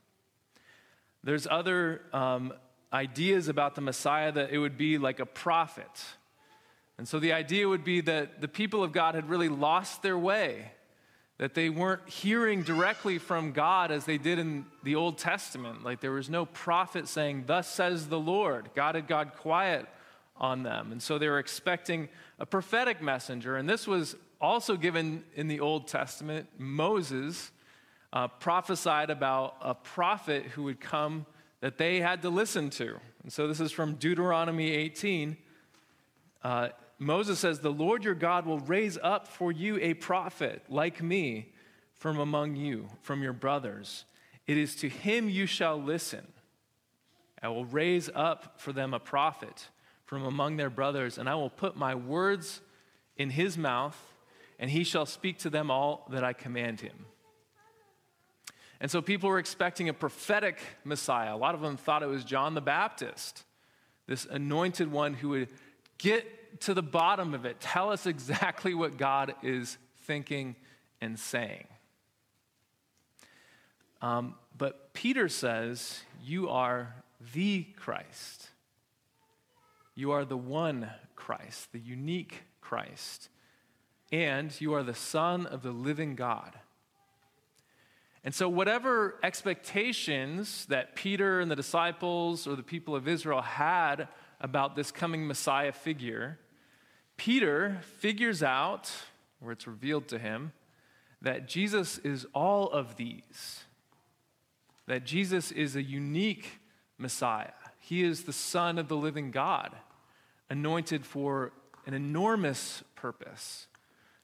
There's 1.24 1.48
other 1.50 2.02
um, 2.14 2.54
ideas 2.92 3.48
about 3.48 3.76
the 3.76 3.82
Messiah 3.82 4.32
that 4.34 4.52
it 4.52 4.58
would 4.58 4.78
be 4.78 4.98
like 4.98 5.20
a 5.20 5.26
prophet. 5.26 6.04
And 6.98 7.08
so 7.08 7.20
the 7.20 7.34
idea 7.34 7.68
would 7.68 7.84
be 7.84 8.02
that 8.02 8.42
the 8.42 8.48
people 8.48 8.84
of 8.84 8.92
God 8.92 9.16
had 9.16 9.30
really 9.30 9.50
lost 9.50 10.02
their 10.02 10.18
way, 10.18 10.72
that 11.38 11.54
they 11.54 11.70
weren't 11.70 12.08
hearing 12.08 12.64
directly 12.64 13.18
from 13.18 13.52
God 13.52 13.92
as 13.92 14.06
they 14.06 14.18
did 14.18 14.40
in 14.40 14.66
the 14.84 14.96
Old 14.96 15.18
Testament. 15.18 15.84
Like 15.84 16.00
there 16.00 16.12
was 16.12 16.30
no 16.30 16.46
prophet 16.46 17.08
saying, 17.08 17.44
Thus 17.48 17.68
says 17.68 18.08
the 18.08 18.20
Lord. 18.20 18.70
God 18.76 18.96
had 18.96 19.08
gone 19.08 19.32
quiet 19.36 19.88
on 20.38 20.64
them. 20.64 20.92
And 20.92 21.02
so 21.02 21.18
they 21.18 21.28
were 21.28 21.40
expecting 21.40 22.08
a 22.40 22.46
prophetic 22.46 23.02
messenger. 23.02 23.58
And 23.58 23.68
this 23.70 23.88
was 23.88 24.16
also 24.40 24.76
given 24.78 25.24
in 25.36 25.48
the 25.48 25.60
Old 25.60 25.88
Testament, 25.88 26.48
Moses 26.58 27.52
uh, 28.14 28.28
prophesied 28.28 29.10
about 29.10 29.56
a 29.62 29.74
prophet 29.74 30.44
who 30.46 30.64
would 30.64 30.80
come 30.80 31.26
that 31.62 31.78
they 31.78 32.00
had 32.00 32.22
to 32.22 32.30
listen 32.30 32.70
to. 32.70 32.98
And 33.24 33.32
so 33.32 33.48
this 33.48 33.60
is 33.60 33.72
from 33.72 33.96
Deuteronomy 33.96 34.72
18. 34.72 35.36
Uh, 36.44 36.70
Moses 36.98 37.40
says, 37.40 37.60
The 37.60 37.72
Lord 37.72 38.04
your 38.04 38.16
God 38.16 38.46
will 38.46 38.60
raise 38.60 38.98
up 39.02 39.28
for 39.28 39.52
you 39.52 39.78
a 39.80 39.94
prophet 39.94 40.64
like 40.70 41.02
me 41.02 41.54
from 41.94 42.20
among 42.20 42.56
you, 42.56 42.88
from 43.02 43.22
your 43.24 43.34
brothers. 43.34 44.06
It 44.48 44.58
is 44.58 44.76
to 44.78 44.90
him 44.90 45.30
you 45.30 45.46
shall 45.46 45.82
listen. 45.82 46.28
I 47.42 47.50
will 47.50 47.66
raise 47.66 48.10
up 48.14 48.60
for 48.60 48.74
them 48.74 48.94
a 48.94 49.00
prophet 49.00 49.70
from 50.06 50.24
among 50.24 50.58
their 50.58 50.70
brothers, 50.70 51.18
and 51.18 51.28
I 51.28 51.36
will 51.36 51.50
put 51.50 51.76
my 51.76 51.96
words 51.96 52.62
in 53.18 53.32
his 53.32 53.58
mouth 53.58 54.00
and 54.60 54.70
he 54.70 54.84
shall 54.84 55.06
speak 55.06 55.40
to 55.40 55.50
them 55.50 55.70
all 55.70 56.08
that 56.12 56.24
I 56.24 56.34
command 56.34 56.82
him. 56.82 57.06
And 58.80 58.92
so 58.92 59.02
people 59.02 59.30
were 59.30 59.40
expecting 59.40 59.90
a 59.90 59.94
prophetic 59.94 60.60
Messiah. 60.84 61.34
A 61.34 61.38
lot 61.38 61.56
of 61.56 61.62
them 61.62 61.78
thought 61.78 62.04
it 62.04 62.08
was 62.08 62.24
John 62.24 62.54
the 62.54 62.62
Baptist, 62.62 63.44
this 64.08 64.26
anointed 64.26 64.92
one 64.92 65.14
who 65.14 65.30
would 65.30 65.50
get 65.98 66.26
to 66.62 66.74
the 66.74 66.84
bottom 66.84 67.34
of 67.34 67.46
it, 67.46 67.60
tell 67.60 67.92
us 67.92 68.06
exactly 68.06 68.74
what 68.74 68.98
God 68.98 69.36
is 69.42 69.78
thinking 70.04 70.56
and 71.02 71.20
saying. 71.20 71.68
Um, 74.02 74.36
but 74.58 74.94
Peter 74.94 75.30
says, 75.30 76.02
You 76.24 76.50
are 76.50 76.94
the 77.34 77.64
Christ. 77.76 78.50
You 79.96 80.12
are 80.12 80.26
the 80.26 80.38
one 80.38 80.90
Christ, 81.16 81.72
the 81.72 81.80
unique 81.80 82.44
Christ. 82.62 83.30
And 84.12 84.60
you 84.62 84.74
are 84.74 84.84
the 84.84 84.94
Son 84.94 85.46
of 85.46 85.64
the 85.64 85.72
living 85.72 86.16
God. 86.16 86.54
And 88.24 88.34
so, 88.34 88.50
whatever 88.50 89.16
expectations 89.24 90.66
that 90.68 90.96
Peter 90.96 91.40
and 91.40 91.50
the 91.50 91.56
disciples 91.56 92.48
or 92.48 92.56
the 92.56 92.64
people 92.64 92.96
of 92.96 93.08
Israel 93.08 93.42
had 93.42 94.08
about 94.42 94.76
this 94.76 94.92
coming 94.92 95.28
Messiah 95.28 95.72
figure, 95.72 96.40
Peter 97.18 97.80
figures 97.98 98.44
out, 98.44 98.92
or 99.42 99.52
it's 99.52 99.68
revealed 99.68 100.08
to 100.10 100.20
him, 100.20 100.52
that 101.22 101.48
Jesus 101.48 101.98
is 102.00 102.26
all 102.34 102.70
of 102.70 102.98
these. 102.98 103.64
That 104.88 105.06
Jesus 105.06 105.52
is 105.52 105.76
a 105.76 105.82
unique 105.82 106.60
Messiah. 106.98 107.52
He 107.80 108.04
is 108.04 108.24
the 108.24 108.34
Son 108.34 108.78
of 108.78 108.88
the 108.88 108.98
living 108.98 109.32
God, 109.32 109.76
anointed 110.50 111.06
for 111.06 111.52
an 111.86 111.94
enormous 111.94 112.84
purpose. 112.96 113.68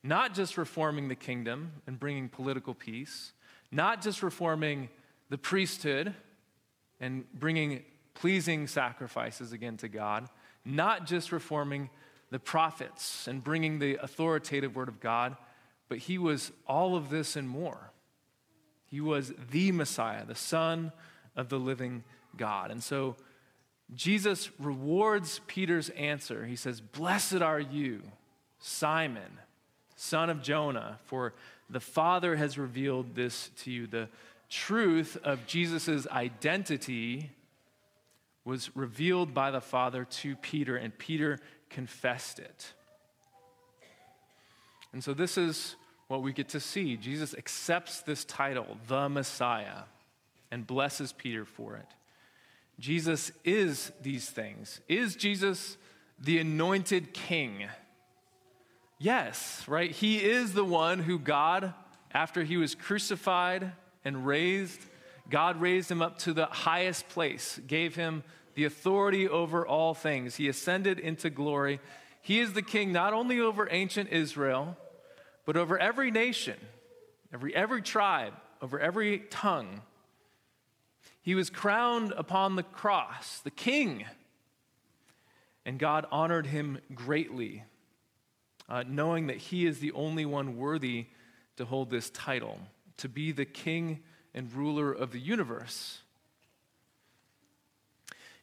Not 0.04 0.34
just 0.34 0.58
reforming 0.58 1.08
the 1.08 1.16
kingdom 1.16 1.72
and 1.86 2.00
bringing 2.00 2.28
political 2.28 2.74
peace, 2.74 3.34
not 3.72 4.02
just 4.02 4.24
reforming 4.24 4.90
the 5.30 5.38
priesthood 5.38 6.14
and 7.00 7.24
bringing 7.34 7.84
pleasing 8.14 8.68
sacrifices 8.68 9.54
again 9.54 9.78
to 9.78 9.88
God, 9.88 10.28
not 10.66 11.06
just 11.06 11.32
reforming 11.32 11.90
the 12.32 12.40
prophets 12.40 13.28
and 13.28 13.44
bringing 13.44 13.80
the 13.80 13.96
authoritative 14.02 14.76
word 14.76 14.88
of 14.88 15.00
God, 15.00 15.36
but 15.90 16.00
he 16.00 16.18
was 16.18 16.52
all 16.68 16.96
of 16.96 17.10
this 17.10 17.36
and 17.36 17.48
more. 17.48 17.92
He 18.86 19.02
was 19.02 19.34
the 19.52 19.72
Messiah, 19.72 20.26
the 20.26 20.36
Son 20.36 20.92
of 21.36 21.50
the 21.50 21.60
living 21.60 22.04
God. 22.36 22.72
And 22.72 22.82
so 22.82 23.16
Jesus 23.94 24.50
rewards 24.60 25.42
Peter's 25.48 25.90
answer. 25.90 26.46
He 26.46 26.56
says, 26.56 26.80
Blessed 26.80 27.42
are 27.42 27.60
you, 27.60 28.02
Simon, 28.60 29.40
son 29.96 30.30
of 30.30 30.42
Jonah, 30.42 31.00
for 31.06 31.34
the 31.70 31.80
Father 31.80 32.36
has 32.36 32.58
revealed 32.58 33.16
this 33.16 33.50
to 33.64 33.72
you. 33.72 33.88
The 33.88 34.08
truth 34.50 35.18
of 35.24 35.46
Jesus' 35.46 36.08
identity 36.08 37.32
was 38.44 38.76
revealed 38.76 39.34
by 39.34 39.52
the 39.52 39.62
Father 39.62 40.06
to 40.06 40.36
Peter, 40.38 40.76
and 40.76 40.98
Peter 40.98 41.40
confessed 41.72 42.40
it. 42.40 42.74
And 44.94 45.04
so, 45.04 45.14
this 45.14 45.38
is 45.38 45.76
what 46.08 46.22
we 46.22 46.34
get 46.34 46.50
to 46.50 46.60
see. 46.60 46.98
Jesus 46.98 47.34
accepts 47.34 48.02
this 48.02 48.26
title, 48.26 48.78
the 48.88 49.08
Messiah, 49.08 49.84
and 50.52 50.68
blesses 50.68 51.14
Peter 51.14 51.46
for 51.46 51.78
it. 51.78 51.88
Jesus 52.80 53.32
is 53.46 53.92
these 54.02 54.30
things. 54.30 54.82
Is 54.90 55.16
Jesus 55.16 55.78
the 56.20 56.40
anointed 56.40 57.14
king? 57.14 57.68
Yes, 59.00 59.64
right? 59.68 59.92
He 59.92 60.18
is 60.18 60.54
the 60.54 60.66
one 60.66 61.00
who 61.00 61.18
God, 61.18 61.74
after 62.14 62.44
he 62.44 62.58
was 62.58 62.76
crucified 62.76 63.72
and 64.04 64.26
raised, 64.26 64.80
God 65.30 65.62
raised 65.62 65.90
him 65.90 66.02
up 66.02 66.20
to 66.20 66.34
the 66.34 66.48
highest 66.48 67.08
place, 67.10 67.60
gave 67.66 67.96
him 67.96 68.24
the 68.56 68.66
authority 68.66 69.28
over 69.28 69.66
all 69.66 69.94
things. 69.94 70.36
He 70.36 70.48
ascended 70.48 71.00
into 71.00 71.30
glory. 71.30 71.80
He 72.22 72.40
is 72.40 72.54
the 72.54 72.62
king 72.62 72.92
not 72.92 73.14
only 73.14 73.40
over 73.40 73.68
ancient 73.72 74.10
Israel, 74.10 74.78
but 75.46 75.58
over 75.58 75.78
every 75.78 76.12
nation, 76.12 76.58
every, 77.34 77.56
every 77.56 77.82
tribe, 77.82 78.34
over 78.62 78.80
every 78.80 79.20
tongue. 79.30 79.82
He 81.22 81.36
was 81.36 81.50
crowned 81.50 82.14
upon 82.16 82.56
the 82.56 82.64
cross, 82.64 83.40
the 83.40 83.52
king, 83.52 84.06
and 85.66 85.78
God 85.78 86.06
honored 86.12 86.48
him 86.48 86.80
greatly, 86.94 87.64
uh, 88.68 88.84
knowing 88.88 89.28
that 89.28 89.38
he 89.38 89.66
is 89.66 89.80
the 89.80 89.92
only 89.92 90.26
one 90.26 90.58
worthy 90.58 91.08
to 91.58 91.66
hold 91.66 91.90
this 91.90 92.10
title, 92.10 92.60
to 92.98 93.10
be 93.10 93.32
the 93.32 93.46
king 93.46 94.00
and 94.34 94.52
ruler 94.54 94.92
of 94.92 95.12
the 95.12 95.20
universe. 95.20 96.02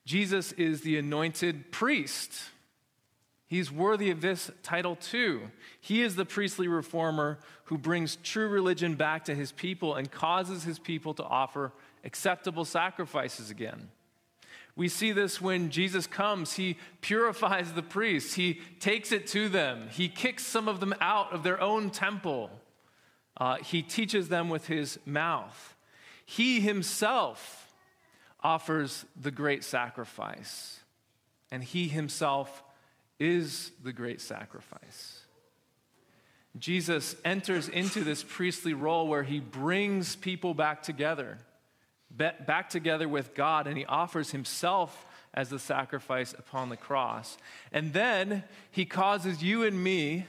Jesus 0.09 0.53
is 0.53 0.81
the 0.81 0.97
anointed 0.97 1.71
priest. 1.71 2.33
He's 3.47 3.71
worthy 3.71 4.09
of 4.09 4.23
this 4.23 4.51
title 4.63 4.97
too. 4.97 5.51
He 5.83 6.01
is 6.01 6.17
the 6.17 6.25
priestly 6.25 6.67
reformer 6.67 7.39
who 7.65 7.77
brings 7.77 8.17
true 8.17 8.49
religion 8.49 8.95
back 8.95 9.27
to 9.27 9.35
his 9.35 9.53
people 9.53 9.97
and 9.97 10.11
causes 10.11 10.65
his 10.65 10.79
people 10.79 11.13
to 11.13 11.25
offer 11.25 11.75
acceptable 12.05 12.65
sacrifices 12.65 13.51
again. 13.51 13.91
We 14.77 14.89
see 14.89 15.13
this 15.13 15.43
when 15.43 15.69
Jesus 15.69 16.07
comes. 16.07 16.55
He 16.55 16.79
purifies 17.03 17.75
the 17.75 17.83
priests, 17.83 18.33
he 18.33 18.63
takes 18.81 19.13
it 19.13 19.27
to 19.27 19.51
them, 19.51 19.89
he 19.91 20.09
kicks 20.09 20.47
some 20.47 20.69
of 20.69 20.81
them 20.81 20.95
out 21.03 21.35
of 21.35 21.43
their 21.43 21.61
own 21.61 21.91
temple, 21.91 22.49
uh, 23.37 23.57
he 23.57 23.83
teaches 23.83 24.31
them 24.31 24.49
with 24.49 24.69
his 24.69 24.99
mouth. 25.05 25.77
He 26.25 26.61
himself 26.61 27.68
offers 28.43 29.05
the 29.21 29.31
great 29.31 29.65
sacrifice, 29.65 30.81
and 31.51 31.63
he 31.63 31.89
himself 31.89 32.63
is 33.19 33.73
the 33.83 33.93
great 33.93 34.21
sacrifice. 34.21 35.23
Jesus 36.59 37.17
enters 37.25 37.69
into 37.69 38.03
this 38.03 38.25
priestly 38.25 38.75
role 38.75 39.07
where 39.07 39.23
he 39.23 39.41
brings 39.41 40.17
people 40.17 40.55
back 40.55 40.83
together, 40.83 41.39
back 42.11 42.71
together 42.71 43.09
with 43.09 43.35
God, 43.35 43.67
and 43.67 43.77
he 43.77 43.85
offers 43.85 44.31
himself 44.31 45.07
as 45.35 45.51
the 45.51 45.59
sacrifice 45.59 46.33
upon 46.33 46.69
the 46.69 46.77
cross. 46.77 47.37
And 47.71 47.93
then 47.93 48.45
he 48.71 48.87
causes 48.87 49.43
you 49.43 49.65
and 49.65 49.83
me 49.83 50.27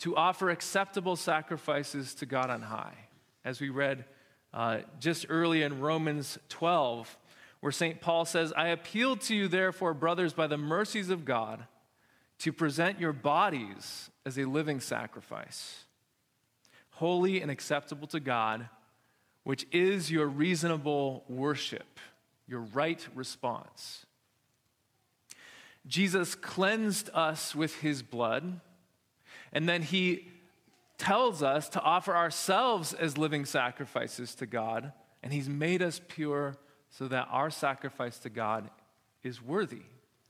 to 0.00 0.16
offer 0.16 0.50
acceptable 0.50 1.16
sacrifices 1.16 2.14
to 2.14 2.26
God 2.26 2.50
on 2.50 2.62
high, 2.62 2.96
as 3.44 3.60
we 3.60 3.68
read 3.68 4.04
uh, 4.52 4.78
just 4.98 5.26
early 5.28 5.62
in 5.62 5.80
Romans 5.80 6.38
12, 6.48 7.16
where 7.60 7.72
St. 7.72 8.00
Paul 8.00 8.24
says, 8.24 8.52
I 8.56 8.68
appeal 8.68 9.16
to 9.16 9.34
you, 9.34 9.48
therefore, 9.48 9.94
brothers, 9.94 10.32
by 10.32 10.46
the 10.46 10.56
mercies 10.56 11.10
of 11.10 11.24
God, 11.24 11.64
to 12.40 12.52
present 12.52 13.00
your 13.00 13.12
bodies 13.12 14.10
as 14.24 14.38
a 14.38 14.44
living 14.44 14.80
sacrifice, 14.80 15.84
holy 16.90 17.40
and 17.40 17.50
acceptable 17.50 18.06
to 18.08 18.20
God, 18.20 18.68
which 19.44 19.66
is 19.72 20.10
your 20.10 20.26
reasonable 20.26 21.24
worship, 21.28 21.98
your 22.46 22.60
right 22.60 23.06
response. 23.14 24.06
Jesus 25.86 26.34
cleansed 26.34 27.10
us 27.14 27.54
with 27.54 27.80
his 27.80 28.02
blood, 28.02 28.60
and 29.52 29.68
then 29.68 29.82
he 29.82 30.28
tells 30.98 31.42
us 31.42 31.68
to 31.70 31.80
offer 31.80 32.14
ourselves 32.14 32.92
as 32.92 33.16
living 33.16 33.44
sacrifices 33.44 34.34
to 34.36 34.46
God, 34.46 34.92
and 35.22 35.32
He's 35.32 35.48
made 35.48 35.80
us 35.80 36.00
pure 36.08 36.56
so 36.90 37.08
that 37.08 37.28
our 37.30 37.50
sacrifice 37.50 38.18
to 38.18 38.28
God 38.28 38.68
is 39.22 39.42
worthy, 39.42 39.82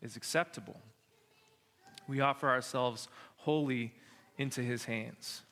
is 0.02 0.16
acceptable. 0.16 0.80
We 2.06 2.20
offer 2.20 2.48
ourselves 2.48 3.08
wholly 3.36 3.94
into 4.36 4.62
His 4.62 4.84
hands. 4.84 5.42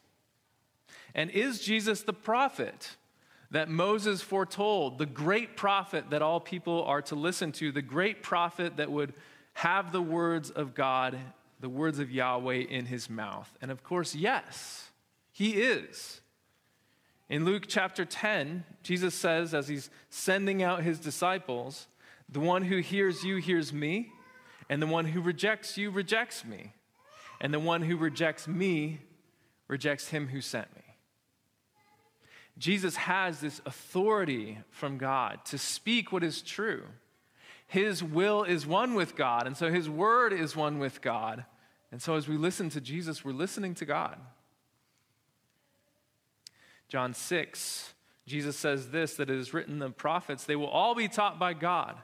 And 1.14 1.30
is 1.30 1.60
Jesus 1.60 2.02
the 2.02 2.12
prophet 2.12 2.96
that 3.50 3.70
Moses 3.70 4.20
foretold, 4.22 4.98
the 4.98 5.06
great 5.06 5.56
prophet 5.56 6.10
that 6.10 6.22
all 6.22 6.40
people 6.40 6.84
are 6.84 7.02
to 7.02 7.14
listen 7.14 7.52
to, 7.52 7.72
the 7.72 7.82
great 7.82 8.22
prophet 8.22 8.76
that 8.76 8.90
would 8.90 9.14
have 9.54 9.92
the 9.92 10.02
words 10.02 10.50
of 10.50 10.74
God, 10.74 11.18
the 11.60 11.68
words 11.68 11.98
of 11.98 12.10
Yahweh 12.10 12.64
in 12.68 12.86
his 12.86 13.08
mouth? 13.08 13.50
And 13.62 13.70
of 13.70 13.82
course, 13.82 14.14
yes. 14.14 14.90
He 15.36 15.60
is. 15.60 16.22
In 17.28 17.44
Luke 17.44 17.64
chapter 17.68 18.06
10, 18.06 18.64
Jesus 18.82 19.14
says, 19.14 19.52
as 19.52 19.68
he's 19.68 19.90
sending 20.08 20.62
out 20.62 20.82
his 20.82 20.98
disciples, 20.98 21.88
the 22.26 22.40
one 22.40 22.62
who 22.62 22.78
hears 22.78 23.22
you 23.22 23.36
hears 23.36 23.70
me, 23.70 24.12
and 24.70 24.80
the 24.80 24.86
one 24.86 25.04
who 25.04 25.20
rejects 25.20 25.76
you 25.76 25.90
rejects 25.90 26.42
me, 26.42 26.72
and 27.38 27.52
the 27.52 27.60
one 27.60 27.82
who 27.82 27.98
rejects 27.98 28.48
me 28.48 29.00
rejects 29.68 30.08
him 30.08 30.28
who 30.28 30.40
sent 30.40 30.74
me. 30.74 30.84
Jesus 32.56 32.96
has 32.96 33.38
this 33.38 33.60
authority 33.66 34.60
from 34.70 34.96
God 34.96 35.44
to 35.44 35.58
speak 35.58 36.12
what 36.12 36.24
is 36.24 36.40
true. 36.40 36.84
His 37.66 38.02
will 38.02 38.42
is 38.42 38.66
one 38.66 38.94
with 38.94 39.16
God, 39.16 39.46
and 39.46 39.54
so 39.54 39.70
his 39.70 39.86
word 39.86 40.32
is 40.32 40.56
one 40.56 40.78
with 40.78 41.02
God. 41.02 41.44
And 41.92 42.00
so 42.00 42.14
as 42.14 42.26
we 42.26 42.38
listen 42.38 42.70
to 42.70 42.80
Jesus, 42.80 43.22
we're 43.22 43.32
listening 43.32 43.74
to 43.74 43.84
God. 43.84 44.18
John 46.88 47.14
6, 47.14 47.94
Jesus 48.26 48.56
says 48.56 48.90
this 48.90 49.14
that 49.14 49.30
it 49.30 49.36
is 49.36 49.54
written 49.54 49.78
the 49.78 49.90
prophets, 49.90 50.44
they 50.44 50.56
will 50.56 50.66
all 50.66 50.94
be 50.94 51.08
taught 51.08 51.38
by 51.38 51.54
God. 51.54 51.96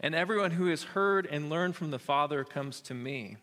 And 0.00 0.14
everyone 0.14 0.50
who 0.52 0.66
has 0.66 0.82
heard 0.82 1.26
and 1.26 1.48
learned 1.48 1.74
from 1.74 1.90
the 1.90 1.98
Father 1.98 2.44
comes 2.44 2.80
to 2.82 2.94
me. 2.94 3.36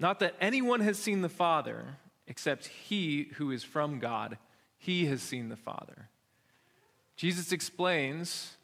Not 0.00 0.18
that 0.18 0.34
anyone 0.40 0.80
has 0.80 0.98
seen 0.98 1.22
the 1.22 1.28
Father, 1.28 1.96
except 2.26 2.66
he 2.66 3.30
who 3.34 3.52
is 3.52 3.62
from 3.62 4.00
God, 4.00 4.38
he 4.78 5.06
has 5.06 5.22
seen 5.22 5.48
the 5.48 5.56
Father. 5.56 6.08
Jesus 7.16 7.52
explains 7.52 8.56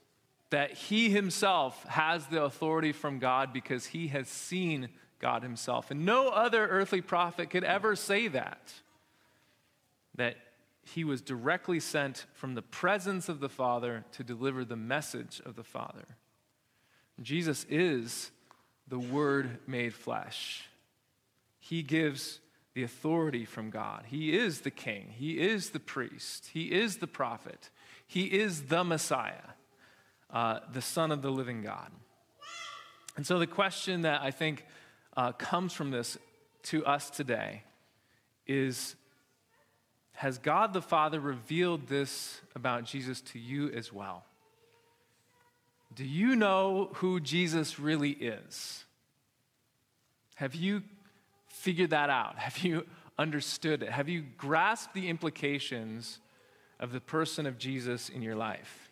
that 0.51 0.73
he 0.73 1.11
himself 1.11 1.85
has 1.85 2.27
the 2.27 2.43
authority 2.43 2.93
from 2.93 3.21
God 3.21 3.53
because 3.53 3.87
he 3.87 4.09
has 4.09 4.29
seen 4.29 4.89
God 5.21 5.43
himself. 5.45 5.93
And 5.93 6.05
no 6.05 6.29
other 6.29 6.67
earthly 6.67 7.01
prophet 7.01 7.51
could 7.51 7.63
ever 7.63 7.95
say 7.95 8.27
that. 8.29 8.73
That 10.17 10.37
he 10.95 11.05
was 11.05 11.23
directly 11.23 11.81
sent 11.81 12.27
from 12.35 12.55
the 12.55 12.63
presence 12.63 13.29
of 13.29 13.41
the 13.41 13.49
Father 13.49 14.05
to 14.13 14.25
deliver 14.25 14.65
the 14.65 14.77
message 14.77 15.41
of 15.45 15.57
the 15.57 15.65
Father. 15.65 16.17
Jesus 17.23 17.67
is 17.69 18.31
the 18.89 18.99
Word 18.99 19.59
made 19.67 19.95
flesh. 19.95 20.65
He 21.59 21.83
gives 21.83 22.41
the 22.75 22.83
authority 22.83 23.45
from 23.45 23.71
God. 23.71 24.05
He 24.07 24.37
is 24.37 24.61
the 24.61 24.71
king. 24.71 25.09
He 25.17 25.39
is 25.39 25.71
the 25.71 25.81
priest. 25.81 26.51
He 26.53 26.73
is 26.73 26.97
the 26.97 27.07
prophet. 27.07 27.71
He 28.07 28.25
is 28.25 28.65
the 28.65 28.83
Messiah, 28.83 29.55
uh, 30.31 30.61
the 30.73 30.83
Son 30.83 31.13
of 31.13 31.23
the 31.23 31.31
living 31.31 31.63
God. 31.63 31.91
And 33.17 33.27
so 33.27 33.39
the 33.39 33.47
question 33.47 34.03
that 34.03 34.23
I 34.23 34.31
think 34.31 34.65
uh, 35.17 35.33
comes 35.33 35.73
from 35.73 35.91
this 35.91 36.17
to 36.65 36.85
us 36.87 37.11
today 37.11 37.65
is 38.47 38.97
Has 40.21 40.37
God 40.37 40.75
the 40.75 40.83
Father 40.83 41.19
revealed 41.19 41.87
this 41.87 42.43
about 42.55 42.85
Jesus 42.85 43.23
to 43.23 43.39
you 43.39 43.71
as 43.71 43.91
well? 43.91 44.27
Do 45.95 46.05
you 46.05 46.37
know 46.37 46.91
who 46.97 47.21
Jesus 47.21 47.79
really 47.79 48.11
is? 48.11 48.85
Have 50.35 50.55
you 50.55 50.83
figured 51.49 51.89
that 51.89 52.11
out? 52.11 52.39
Have 52.39 52.59
you 52.59 52.85
understood 53.19 53.83
it? 53.83 53.89
Have 53.89 54.11
you 54.11 54.23
grasped 54.37 54.93
the 54.93 55.09
implications 55.09 56.19
of 56.79 56.93
the 56.93 57.01
person 57.01 57.47
of 57.47 57.57
Jesus 57.57 58.11
in 58.11 58.21
your 58.21 58.37
life? 58.37 58.91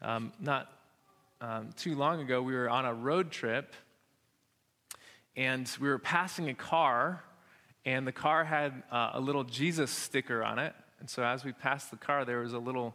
Um, 0.00 0.32
not 0.40 0.72
um, 1.42 1.74
too 1.76 1.94
long 1.94 2.22
ago, 2.22 2.40
we 2.40 2.54
were 2.54 2.70
on 2.70 2.86
a 2.86 2.94
road 2.94 3.30
trip 3.30 3.74
and 5.36 5.70
we 5.78 5.88
were 5.88 5.98
passing 5.98 6.48
a 6.48 6.54
car, 6.54 7.22
and 7.84 8.06
the 8.06 8.12
car 8.12 8.44
had 8.44 8.82
uh, 8.90 9.10
a 9.14 9.20
little 9.20 9.44
Jesus 9.44 9.90
sticker 9.90 10.42
on 10.42 10.58
it. 10.58 10.74
And 11.00 11.08
so 11.08 11.24
as 11.24 11.44
we 11.44 11.52
passed 11.52 11.90
the 11.90 11.96
car, 11.96 12.24
there 12.24 12.40
was 12.40 12.52
a 12.52 12.58
little 12.58 12.94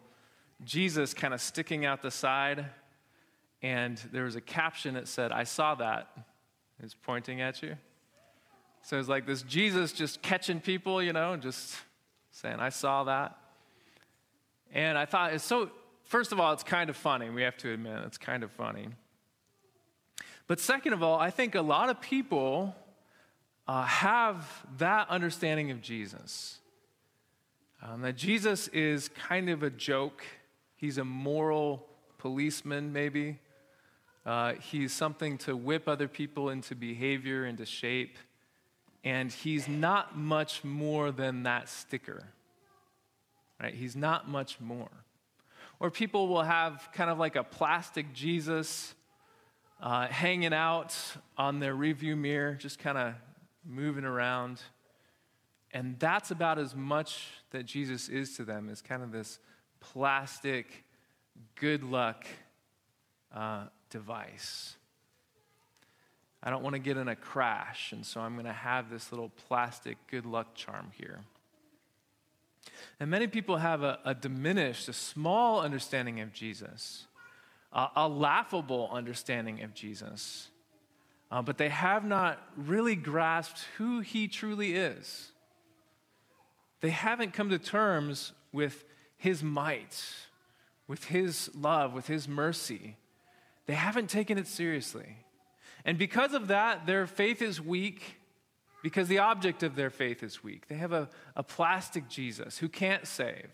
Jesus 0.64 1.14
kind 1.14 1.34
of 1.34 1.42
sticking 1.42 1.86
out 1.86 2.02
the 2.02 2.12
side, 2.12 2.66
and 3.62 3.98
there 4.12 4.24
was 4.24 4.36
a 4.36 4.42
caption 4.42 4.94
that 4.94 5.08
said, 5.08 5.32
I 5.32 5.44
saw 5.44 5.76
that. 5.76 6.10
It's 6.84 6.94
pointing 6.94 7.42
at 7.42 7.64
you. 7.64 7.76
So 8.84 9.00
it's 9.00 9.10
like 9.10 9.26
this 9.26 9.42
Jesus 9.42 9.92
just 9.92 10.22
catching 10.22 10.60
people, 10.60 11.02
you 11.02 11.14
know, 11.14 11.34
and 11.34 11.42
just 11.42 11.76
saying, 12.32 12.60
I 12.60 12.70
saw 12.70 13.06
that. 13.06 13.36
And 14.74 14.98
I 14.98 15.06
thought 15.06 15.34
it's 15.34 15.44
so, 15.44 15.72
first 16.04 16.32
of 16.32 16.40
all, 16.40 16.54
it's 16.54 16.64
kind 16.64 16.90
of 16.90 16.98
funny. 16.98 17.30
We 17.30 17.42
have 17.44 17.58
to 17.58 17.72
admit, 17.72 18.04
it's 18.06 18.18
kind 18.18 18.44
of 18.44 18.52
funny. 18.52 18.90
But 20.48 20.60
second 20.60 20.94
of 20.94 21.02
all, 21.02 21.18
I 21.18 21.32
think 21.32 21.56
a 21.56 21.62
lot 21.62 21.90
of 21.90 22.00
people 22.02 22.76
uh, 23.68 23.84
have 23.84 24.66
that 24.78 25.10
understanding 25.10 25.72
of 25.72 25.82
Jesus. 25.82 26.60
Um, 27.82 28.02
that 28.02 28.16
Jesus 28.16 28.68
is 28.70 29.10
kind 29.10 29.50
of 29.50 29.64
a 29.64 29.70
joke. 29.70 30.24
He's 30.76 30.98
a 30.98 31.06
moral 31.06 31.86
policeman, 32.18 32.94
maybe. 32.94 33.40
Uh, 34.26 34.54
he's 34.54 34.92
something 34.92 35.38
to 35.40 35.56
whip 35.56 35.88
other 35.88 36.08
people 36.08 36.50
into 36.50 36.76
behavior, 36.76 37.46
into 37.46 37.66
shape. 37.66 38.18
And 39.04 39.32
he's 39.32 39.68
not 39.68 40.18
much 40.18 40.64
more 40.64 41.12
than 41.12 41.44
that 41.44 41.70
sticker. 41.70 42.24
Right? 43.62 43.74
He's 43.74 43.96
not 43.96 44.28
much 44.28 44.60
more. 44.60 44.90
Or 45.80 45.92
people 45.92 46.28
will 46.28 46.44
have 46.44 46.90
kind 46.94 47.10
of 47.10 47.20
like 47.20 47.36
a 47.36 47.44
plastic 47.44 48.14
Jesus 48.14 48.96
uh, 49.82 50.08
hanging 50.08 50.54
out 50.54 50.96
on 51.38 51.60
their 51.60 51.76
review 51.76 52.16
mirror, 52.16 52.54
just 52.54 52.80
kind 52.80 52.98
of 52.98 53.14
moving 53.66 54.06
around. 54.06 54.62
And 55.72 56.00
that's 56.00 56.32
about 56.32 56.58
as 56.58 56.76
much 56.76 57.28
that 57.52 57.66
Jesus 57.66 58.08
is 58.10 58.36
to 58.38 58.46
them, 58.46 58.70
is 58.70 58.82
kind 58.82 59.04
of 59.04 59.12
this 59.12 59.40
plastic, 59.80 60.84
good 61.56 61.84
luck 61.84 62.26
uh, 63.34 63.66
device. 63.90 64.76
I 66.42 66.50
don't 66.50 66.64
want 66.64 66.76
to 66.76 66.80
get 66.80 66.96
in 66.98 67.08
a 67.08 67.16
crash, 67.16 67.92
and 67.92 68.06
so 68.06 68.22
I'm 68.22 68.34
going 68.34 68.46
to 68.46 68.54
have 68.54 68.90
this 68.90 69.12
little 69.12 69.30
plastic 69.48 69.98
good 70.10 70.26
luck 70.26 70.54
charm 70.54 70.92
here. 70.98 71.22
And 73.00 73.10
many 73.10 73.28
people 73.28 73.58
have 73.58 73.84
a, 73.84 74.00
a 74.06 74.14
diminished, 74.14 74.88
a 74.88 74.94
small 74.94 75.60
understanding 75.60 76.22
of 76.22 76.32
Jesus 76.32 77.08
uh, 77.76 77.90
a 77.98 78.08
laughable 78.08 78.90
understanding 78.92 79.62
of 79.62 79.74
Jesus, 79.74 80.48
uh, 81.32 81.42
but 81.42 81.58
they 81.58 81.70
have 81.70 82.06
not 82.06 82.40
really 82.56 82.96
grasped 82.96 83.66
who 83.78 84.00
he 84.00 84.28
truly 84.28 84.76
is. 84.76 85.32
They 86.82 86.90
haven't 86.92 87.34
come 87.34 87.50
to 87.50 87.60
terms 87.60 88.34
with 88.52 88.86
his 89.18 89.42
might, 89.42 90.04
with 90.88 91.06
his 91.06 91.50
love, 91.56 91.94
with 91.94 92.08
his 92.08 92.28
mercy. 92.28 92.96
They 93.66 93.74
haven't 93.74 94.10
taken 94.10 94.38
it 94.38 94.48
seriously. 94.48 95.18
And 95.84 95.98
because 95.98 96.34
of 96.34 96.48
that, 96.48 96.86
their 96.86 97.08
faith 97.08 97.42
is 97.42 97.60
weak 97.60 98.18
because 98.84 99.08
the 99.08 99.20
object 99.20 99.64
of 99.64 99.76
their 99.76 99.90
faith 99.90 100.22
is 100.22 100.44
weak. 100.44 100.68
They 100.68 100.76
have 100.76 100.94
a, 100.94 101.10
a 101.36 101.42
plastic 101.42 102.08
Jesus 102.08 102.60
who 102.60 102.70
can't 102.70 103.08
save. 103.08 103.50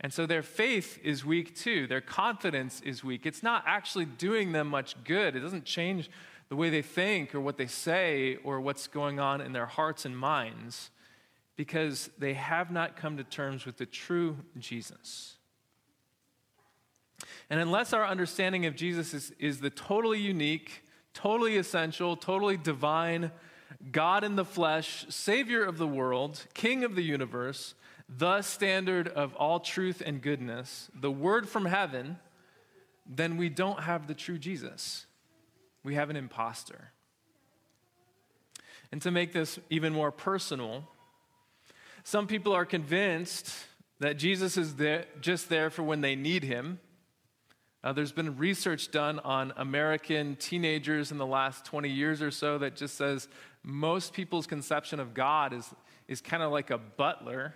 And 0.00 0.12
so 0.12 0.26
their 0.26 0.42
faith 0.42 0.98
is 1.04 1.24
weak 1.24 1.54
too. 1.54 1.86
Their 1.86 2.00
confidence 2.00 2.80
is 2.80 3.04
weak. 3.04 3.24
It's 3.24 3.44
not 3.44 3.62
actually 3.66 4.06
doing 4.06 4.50
them 4.50 4.66
much 4.66 4.96
good. 5.04 5.36
It 5.36 5.40
doesn't 5.40 5.64
change 5.64 6.10
the 6.52 6.56
way 6.56 6.68
they 6.68 6.82
think 6.82 7.34
or 7.34 7.40
what 7.40 7.56
they 7.56 7.66
say 7.66 8.36
or 8.44 8.60
what's 8.60 8.86
going 8.86 9.18
on 9.18 9.40
in 9.40 9.54
their 9.54 9.64
hearts 9.64 10.04
and 10.04 10.14
minds 10.14 10.90
because 11.56 12.10
they 12.18 12.34
have 12.34 12.70
not 12.70 12.94
come 12.94 13.16
to 13.16 13.24
terms 13.24 13.64
with 13.64 13.78
the 13.78 13.86
true 13.86 14.36
Jesus. 14.58 15.36
And 17.48 17.58
unless 17.58 17.94
our 17.94 18.04
understanding 18.04 18.66
of 18.66 18.76
Jesus 18.76 19.14
is, 19.14 19.32
is 19.38 19.60
the 19.60 19.70
totally 19.70 20.20
unique, 20.20 20.84
totally 21.14 21.56
essential, 21.56 22.16
totally 22.16 22.58
divine, 22.58 23.32
God 23.90 24.22
in 24.22 24.36
the 24.36 24.44
flesh, 24.44 25.06
Savior 25.08 25.64
of 25.64 25.78
the 25.78 25.88
world, 25.88 26.44
King 26.52 26.84
of 26.84 26.96
the 26.96 27.02
universe, 27.02 27.74
the 28.10 28.42
standard 28.42 29.08
of 29.08 29.34
all 29.36 29.58
truth 29.58 30.02
and 30.04 30.20
goodness, 30.20 30.90
the 30.94 31.10
word 31.10 31.48
from 31.48 31.64
heaven, 31.64 32.18
then 33.06 33.38
we 33.38 33.48
don't 33.48 33.80
have 33.80 34.06
the 34.06 34.14
true 34.14 34.36
Jesus. 34.36 35.06
We 35.84 35.94
have 35.94 36.10
an 36.10 36.16
imposter. 36.16 36.92
And 38.90 39.00
to 39.02 39.10
make 39.10 39.32
this 39.32 39.58
even 39.70 39.92
more 39.92 40.10
personal, 40.10 40.84
some 42.04 42.26
people 42.26 42.52
are 42.52 42.64
convinced 42.64 43.52
that 44.00 44.18
Jesus 44.18 44.56
is 44.56 44.76
there, 44.76 45.06
just 45.20 45.48
there 45.48 45.70
for 45.70 45.82
when 45.82 46.00
they 46.00 46.14
need 46.14 46.44
him. 46.44 46.78
Uh, 47.84 47.92
there's 47.92 48.12
been 48.12 48.36
research 48.36 48.90
done 48.90 49.18
on 49.20 49.52
American 49.56 50.36
teenagers 50.36 51.10
in 51.10 51.18
the 51.18 51.26
last 51.26 51.64
20 51.64 51.88
years 51.88 52.22
or 52.22 52.30
so 52.30 52.58
that 52.58 52.76
just 52.76 52.96
says 52.96 53.28
most 53.62 54.12
people's 54.12 54.46
conception 54.46 55.00
of 55.00 55.14
God 55.14 55.52
is, 55.52 55.68
is 56.06 56.20
kind 56.20 56.42
of 56.42 56.52
like 56.52 56.70
a 56.70 56.78
butler 56.78 57.54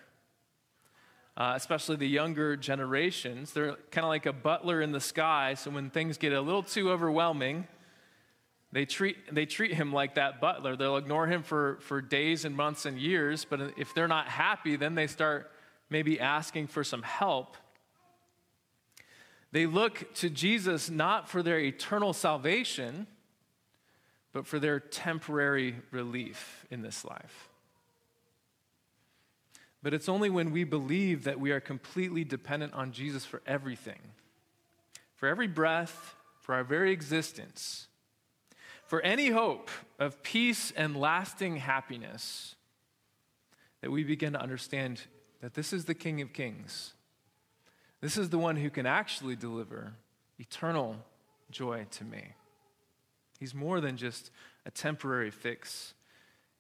uh, 1.36 1.52
especially 1.54 1.96
the 1.96 2.08
younger 2.08 2.56
generations. 2.56 3.52
They're 3.52 3.76
kind 3.90 4.04
of 4.04 4.08
like 4.08 4.26
a 4.26 4.32
butler 4.32 4.80
in 4.80 4.92
the 4.92 5.00
sky, 5.00 5.54
so 5.54 5.70
when 5.70 5.90
things 5.90 6.16
get 6.16 6.32
a 6.32 6.40
little 6.40 6.62
too 6.62 6.90
overwhelming, 6.90 7.66
they 8.72 8.84
treat, 8.84 9.16
they 9.32 9.46
treat 9.46 9.74
him 9.74 9.92
like 9.92 10.16
that 10.16 10.40
butler. 10.40 10.76
They'll 10.76 10.96
ignore 10.96 11.26
him 11.26 11.42
for, 11.42 11.78
for 11.80 12.00
days 12.00 12.44
and 12.44 12.56
months 12.56 12.84
and 12.84 12.98
years, 12.98 13.44
but 13.44 13.60
if 13.76 13.94
they're 13.94 14.08
not 14.08 14.28
happy, 14.28 14.76
then 14.76 14.94
they 14.94 15.06
start 15.06 15.50
maybe 15.88 16.18
asking 16.18 16.66
for 16.66 16.82
some 16.82 17.02
help. 17.02 17.56
They 19.52 19.66
look 19.66 20.12
to 20.16 20.28
Jesus 20.28 20.90
not 20.90 21.28
for 21.28 21.42
their 21.42 21.58
eternal 21.58 22.12
salvation, 22.12 23.06
but 24.32 24.46
for 24.46 24.58
their 24.58 24.80
temporary 24.80 25.76
relief 25.90 26.66
in 26.70 26.82
this 26.82 27.04
life. 27.04 27.48
But 29.82 29.94
it's 29.94 30.08
only 30.08 30.28
when 30.28 30.50
we 30.50 30.64
believe 30.64 31.24
that 31.24 31.38
we 31.38 31.52
are 31.52 31.60
completely 31.60 32.24
dependent 32.24 32.74
on 32.74 32.90
Jesus 32.92 33.24
for 33.24 33.40
everything, 33.46 34.00
for 35.14 35.28
every 35.28 35.46
breath, 35.46 36.16
for 36.40 36.54
our 36.54 36.64
very 36.64 36.90
existence, 36.92 37.86
for 38.86 39.00
any 39.02 39.30
hope 39.30 39.70
of 39.98 40.22
peace 40.22 40.72
and 40.76 40.96
lasting 40.96 41.56
happiness, 41.56 42.54
that 43.80 43.90
we 43.90 44.04
begin 44.04 44.32
to 44.32 44.40
understand 44.40 45.02
that 45.40 45.54
this 45.54 45.72
is 45.72 45.84
the 45.84 45.94
King 45.94 46.20
of 46.20 46.32
Kings. 46.32 46.94
This 48.00 48.16
is 48.16 48.30
the 48.30 48.38
one 48.38 48.56
who 48.56 48.70
can 48.70 48.86
actually 48.86 49.36
deliver 49.36 49.94
eternal 50.38 50.96
joy 51.50 51.86
to 51.90 52.04
me. 52.04 52.34
He's 53.38 53.54
more 53.54 53.80
than 53.80 53.96
just 53.96 54.30
a 54.64 54.70
temporary 54.70 55.30
fix. 55.30 55.94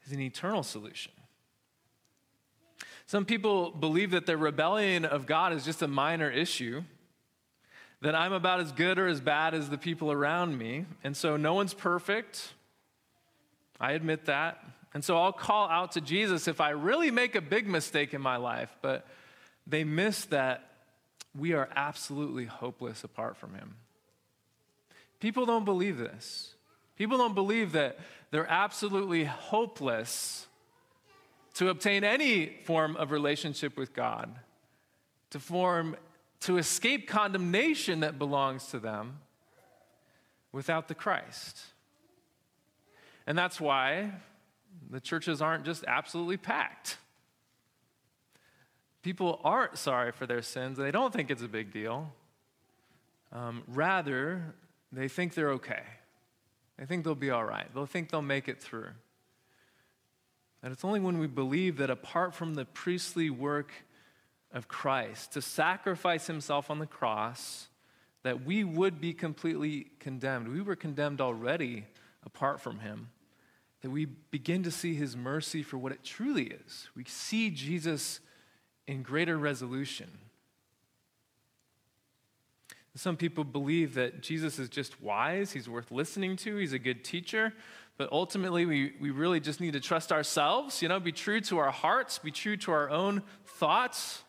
he's 0.02 0.12
an 0.12 0.20
eternal 0.20 0.62
solution. 0.62 1.12
Some 3.06 3.24
people 3.24 3.70
believe 3.70 4.10
that 4.10 4.26
the 4.26 4.36
rebellion 4.36 5.04
of 5.04 5.26
God 5.26 5.52
is 5.52 5.64
just 5.64 5.80
a 5.80 5.88
minor 5.88 6.30
issue, 6.30 6.82
that 8.06 8.14
I'm 8.14 8.32
about 8.32 8.60
as 8.60 8.70
good 8.70 9.00
or 9.00 9.08
as 9.08 9.20
bad 9.20 9.52
as 9.52 9.68
the 9.68 9.76
people 9.76 10.12
around 10.12 10.56
me, 10.56 10.86
and 11.02 11.16
so 11.16 11.36
no 11.36 11.54
one's 11.54 11.74
perfect. 11.74 12.54
I 13.80 13.94
admit 13.94 14.26
that. 14.26 14.64
And 14.94 15.04
so 15.04 15.20
I'll 15.20 15.32
call 15.32 15.68
out 15.68 15.90
to 15.92 16.00
Jesus 16.00 16.46
if 16.46 16.60
I 16.60 16.70
really 16.70 17.10
make 17.10 17.34
a 17.34 17.40
big 17.40 17.66
mistake 17.66 18.14
in 18.14 18.20
my 18.20 18.36
life, 18.36 18.70
but 18.80 19.08
they 19.66 19.82
miss 19.82 20.24
that 20.26 20.70
we 21.36 21.52
are 21.54 21.68
absolutely 21.74 22.44
hopeless 22.44 23.02
apart 23.02 23.38
from 23.38 23.54
Him. 23.54 23.74
People 25.18 25.44
don't 25.44 25.64
believe 25.64 25.98
this. 25.98 26.54
People 26.94 27.18
don't 27.18 27.34
believe 27.34 27.72
that 27.72 27.98
they're 28.30 28.48
absolutely 28.48 29.24
hopeless 29.24 30.46
to 31.54 31.70
obtain 31.70 32.04
any 32.04 32.56
form 32.66 32.94
of 32.94 33.10
relationship 33.10 33.76
with 33.76 33.92
God, 33.92 34.32
to 35.30 35.40
form 35.40 35.96
to 36.40 36.58
escape 36.58 37.08
condemnation 37.08 38.00
that 38.00 38.18
belongs 38.18 38.66
to 38.66 38.78
them 38.78 39.18
without 40.52 40.88
the 40.88 40.94
Christ. 40.94 41.60
And 43.26 43.36
that's 43.36 43.60
why 43.60 44.12
the 44.90 45.00
churches 45.00 45.42
aren't 45.42 45.64
just 45.64 45.84
absolutely 45.86 46.36
packed. 46.36 46.98
People 49.02 49.40
aren't 49.44 49.78
sorry 49.78 50.12
for 50.12 50.26
their 50.26 50.42
sins, 50.42 50.78
they 50.78 50.90
don't 50.90 51.12
think 51.12 51.30
it's 51.30 51.42
a 51.42 51.48
big 51.48 51.72
deal. 51.72 52.12
Um, 53.32 53.64
rather, 53.68 54.54
they 54.92 55.08
think 55.08 55.34
they're 55.34 55.52
okay. 55.52 55.82
They 56.78 56.86
think 56.86 57.04
they'll 57.04 57.14
be 57.14 57.30
all 57.30 57.44
right. 57.44 57.66
They'll 57.74 57.86
think 57.86 58.10
they'll 58.10 58.22
make 58.22 58.48
it 58.48 58.62
through. 58.62 58.90
And 60.62 60.72
it's 60.72 60.84
only 60.84 61.00
when 61.00 61.18
we 61.18 61.26
believe 61.26 61.76
that 61.78 61.90
apart 61.90 62.34
from 62.34 62.54
the 62.54 62.64
priestly 62.64 63.30
work 63.30 63.72
of 64.56 64.68
Christ 64.68 65.34
to 65.34 65.42
sacrifice 65.42 66.26
himself 66.26 66.70
on 66.70 66.78
the 66.78 66.86
cross, 66.86 67.68
that 68.22 68.44
we 68.44 68.64
would 68.64 69.00
be 69.00 69.12
completely 69.12 69.88
condemned. 70.00 70.48
We 70.48 70.62
were 70.62 70.74
condemned 70.74 71.20
already 71.20 71.84
apart 72.24 72.60
from 72.60 72.80
him. 72.80 73.10
That 73.82 73.90
we 73.90 74.06
begin 74.06 74.62
to 74.62 74.70
see 74.70 74.94
his 74.94 75.14
mercy 75.14 75.62
for 75.62 75.76
what 75.76 75.92
it 75.92 76.02
truly 76.02 76.44
is. 76.44 76.88
We 76.96 77.04
see 77.04 77.50
Jesus 77.50 78.20
in 78.88 79.02
greater 79.02 79.36
resolution. 79.36 80.08
Some 82.94 83.18
people 83.18 83.44
believe 83.44 83.92
that 83.94 84.22
Jesus 84.22 84.58
is 84.58 84.70
just 84.70 85.02
wise, 85.02 85.52
he's 85.52 85.68
worth 85.68 85.90
listening 85.90 86.34
to, 86.36 86.56
he's 86.56 86.72
a 86.72 86.78
good 86.78 87.04
teacher, 87.04 87.52
but 87.98 88.10
ultimately 88.10 88.64
we, 88.64 88.94
we 88.98 89.10
really 89.10 89.38
just 89.38 89.60
need 89.60 89.74
to 89.74 89.80
trust 89.80 90.12
ourselves, 90.12 90.80
you 90.80 90.88
know, 90.88 90.98
be 90.98 91.12
true 91.12 91.42
to 91.42 91.58
our 91.58 91.70
hearts, 91.70 92.18
be 92.18 92.30
true 92.30 92.56
to 92.56 92.72
our 92.72 92.88
own 92.88 93.22
thoughts. 93.44 94.22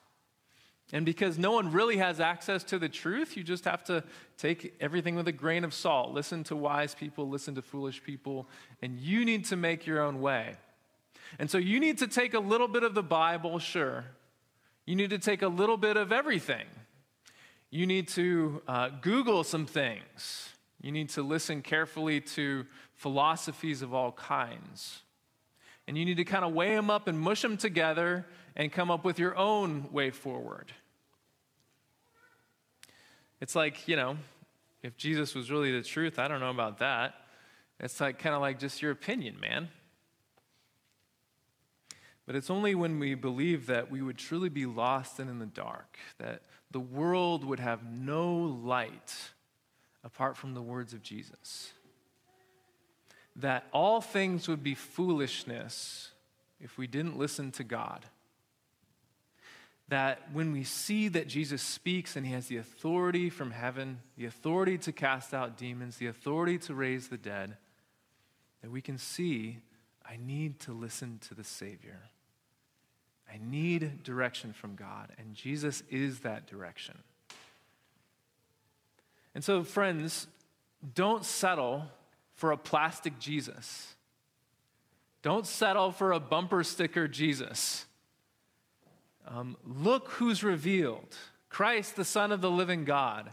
And 0.93 1.06
because 1.06 1.38
no 1.38 1.52
one 1.52 1.71
really 1.71 1.97
has 1.97 2.21
access 2.21 2.63
to 2.65 2.80
the 2.80 2.88
truth, 2.88 3.36
you 3.36 3.43
just 3.43 3.65
have 3.65 3.84
to 3.86 4.04
take 4.38 4.73
everything 4.80 5.15
with 5.15 5.28
a 5.28 5.34
grain 5.34 5.65
of 5.65 5.73
salt. 5.73 6.13
Listen 6.13 6.45
to 6.45 6.56
wise 6.56 6.95
people, 6.95 7.28
listen 7.28 7.56
to 7.56 7.62
foolish 7.62 8.02
people, 8.04 8.47
and 8.82 8.97
you 8.97 9.26
need 9.26 9.43
to 9.45 9.58
make 9.58 9.86
your 9.86 10.02
own 10.02 10.21
way. 10.21 10.56
And 11.39 11.52
so 11.52 11.58
you 11.58 11.82
need 11.82 11.97
to 11.97 12.08
take 12.08 12.34
a 12.34 12.39
little 12.39 12.69
bit 12.69 12.84
of 12.84 12.93
the 12.93 13.04
Bible, 13.04 13.60
sure. 13.60 14.06
You 14.86 14.95
need 14.95 15.10
to 15.10 15.19
take 15.19 15.41
a 15.41 15.50
little 15.50 15.76
bit 15.76 15.97
of 15.97 16.13
everything. 16.13 16.65
You 17.69 17.86
need 17.86 18.08
to 18.10 18.62
uh, 18.65 18.89
Google 19.02 19.43
some 19.43 19.65
things. 19.65 20.50
You 20.82 20.93
need 20.93 21.10
to 21.10 21.21
listen 21.21 21.62
carefully 21.62 22.21
to 22.21 22.65
philosophies 22.95 23.82
of 23.82 23.93
all 23.93 24.13
kinds. 24.13 25.02
And 25.86 25.97
you 25.97 26.06
need 26.06 26.17
to 26.17 26.23
kind 26.23 26.45
of 26.45 26.54
weigh 26.54 26.76
them 26.76 26.89
up 26.89 27.10
and 27.10 27.19
mush 27.19 27.41
them 27.41 27.58
together 27.58 28.26
and 28.58 28.72
come 28.72 28.89
up 28.89 29.06
with 29.06 29.20
your 29.20 29.38
own 29.38 29.88
way 29.91 30.10
forward. 30.10 30.74
It's 33.39 33.56
like, 33.56 33.88
you 33.88 33.96
know, 33.96 34.17
if 34.82 34.98
Jesus 34.98 35.36
was 35.36 35.52
really 35.52 35.72
the 35.72 35.84
truth, 35.84 36.17
I 36.17 36.28
don't 36.28 36.39
know 36.39 36.50
about 36.50 36.80
that. 36.80 37.13
It's 37.80 38.02
like 38.02 38.17
kind 38.17 38.34
of 38.34 38.41
like 38.41 38.60
just 38.60 38.82
your 38.82 38.91
opinion, 38.91 39.39
man. 39.39 39.70
But 42.26 42.36
it's 42.36 42.50
only 42.50 42.74
when 42.74 42.98
we 42.98 43.13
believe 43.13 43.67
that 43.67 43.91
we 43.91 44.02
would 44.02 44.17
truly 44.17 44.50
be 44.50 44.65
lost 44.65 45.20
and 45.20 45.30
in 45.30 45.38
the 45.38 45.46
dark, 45.46 45.98
that 46.17 46.41
the 46.72 46.80
world 46.80 47.46
would 47.46 47.60
have 47.60 47.86
no 47.86 48.28
light 48.36 49.13
apart 50.04 50.36
from 50.36 50.56
the 50.56 50.62
words 50.62 50.93
of 50.93 51.04
Jesus, 51.04 51.72
that 53.36 53.67
all 53.72 54.02
things 54.02 54.48
would 54.48 54.63
be 54.63 54.74
foolishness 54.74 56.10
if 56.60 56.78
we 56.78 56.88
didn't 56.88 57.20
listen 57.20 57.52
to 57.52 57.63
God 57.63 58.08
that 59.89 60.21
when 60.34 60.52
we 60.52 60.63
see 60.63 61.08
that 61.08 61.28
Jesus 61.28 61.62
speaks 61.62 62.15
and 62.15 62.26
he 62.26 62.34
has 62.34 62.47
the 62.47 62.58
authority 62.58 63.30
from 63.30 63.52
heaven, 63.52 64.00
the 64.17 64.26
authority 64.26 64.78
to 64.80 64.91
cast 64.91 65.34
out 65.34 65.58
demons, 65.58 65.97
the 65.97 66.08
authority 66.08 66.58
to 66.60 66.73
raise 66.73 67.08
the 67.08 67.17
dead, 67.17 67.56
that 68.62 68.71
we 68.71 68.82
can 68.82 68.97
see, 68.97 69.60
I 70.06 70.17
need 70.17 70.60
to 70.62 70.73
listen 70.73 71.19
to 71.30 71.34
the 71.34 71.43
Savior. 71.43 72.02
I 73.32 73.39
need 73.41 74.04
direction 74.04 74.54
from 74.54 74.76
God, 74.76 75.12
and 75.17 75.34
Jesus 75.34 75.84
is 75.89 76.19
that 76.19 76.47
direction. 76.47 76.97
And 79.36 79.43
so, 79.43 79.63
friends, 79.63 80.28
don't 80.95 81.23
settle 81.23 81.84
for 82.34 82.52
a 82.52 82.58
plastic 82.58 83.19
Jesus. 83.19 83.95
Don't 85.21 85.45
settle 85.45 85.91
for 85.91 86.12
a 86.12 86.19
bumper 86.19 86.63
sticker 86.63 87.08
Jesus. 87.08 87.86
Um, 89.28 89.58
look 89.66 90.10
who's 90.12 90.44
revealed 90.44 91.16
Christ, 91.50 91.96
the 91.96 92.06
Son 92.06 92.32
of 92.32 92.42
the 92.42 92.52
living 92.52 92.86
God. 92.86 93.32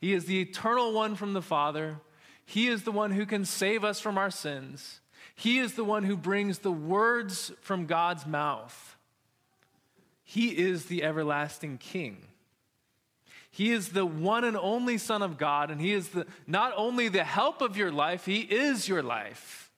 He 0.00 0.12
is 0.12 0.24
the 0.24 0.40
eternal 0.40 0.92
one 0.92 1.14
from 1.14 1.32
the 1.32 1.42
Father. 1.42 1.98
He 2.44 2.68
is 2.68 2.84
the 2.84 2.92
one 2.92 3.10
who 3.10 3.26
can 3.26 3.44
save 3.44 3.84
us 3.84 4.00
from 4.00 4.16
our 4.16 4.30
sins. 4.30 5.00
He 5.34 5.58
is 5.58 5.74
the 5.74 5.84
one 5.84 6.04
who 6.04 6.16
brings 6.16 6.58
the 6.58 6.72
words 6.72 7.52
from 7.60 7.86
God's 7.86 8.26
mouth. 8.26 8.96
He 10.22 10.48
is 10.56 10.86
the 10.86 11.02
everlasting 11.02 11.78
King. 11.78 12.18
He 13.50 13.72
is 13.72 13.88
the 13.88 14.06
one 14.06 14.44
and 14.44 14.56
only 14.56 14.96
Son 14.96 15.22
of 15.22 15.38
God, 15.38 15.70
and 15.70 15.80
He 15.80 15.92
is 15.92 16.10
the, 16.10 16.26
not 16.46 16.72
only 16.76 17.08
the 17.08 17.24
help 17.24 17.62
of 17.62 17.76
your 17.76 17.90
life, 17.90 18.26
He 18.26 18.40
is 18.40 18.88
your 18.88 19.02
life. 19.02 19.69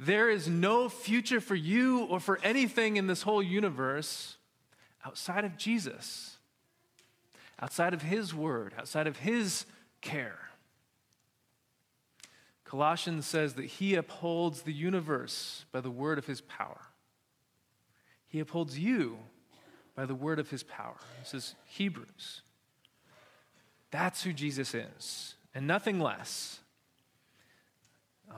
There 0.00 0.30
is 0.30 0.46
no 0.46 0.88
future 0.88 1.40
for 1.40 1.56
you 1.56 2.04
or 2.04 2.20
for 2.20 2.38
anything 2.44 2.96
in 2.96 3.08
this 3.08 3.22
whole 3.22 3.42
universe 3.42 4.36
outside 5.04 5.44
of 5.44 5.56
Jesus, 5.56 6.36
outside 7.60 7.92
of 7.92 8.02
His 8.02 8.32
word, 8.32 8.74
outside 8.78 9.08
of 9.08 9.16
His 9.16 9.66
care. 10.00 10.50
Colossians 12.64 13.26
says 13.26 13.54
that 13.54 13.64
He 13.64 13.96
upholds 13.96 14.62
the 14.62 14.72
universe 14.72 15.64
by 15.72 15.80
the 15.80 15.90
word 15.90 16.16
of 16.16 16.26
His 16.26 16.42
power. 16.42 16.82
He 18.28 18.38
upholds 18.38 18.78
you 18.78 19.18
by 19.96 20.06
the 20.06 20.14
word 20.14 20.38
of 20.38 20.48
His 20.48 20.62
power. 20.62 20.98
This 21.18 21.34
is 21.34 21.54
Hebrews. 21.66 22.42
That's 23.90 24.22
who 24.22 24.32
Jesus 24.32 24.76
is, 24.76 25.34
and 25.56 25.66
nothing 25.66 25.98
less. 25.98 26.60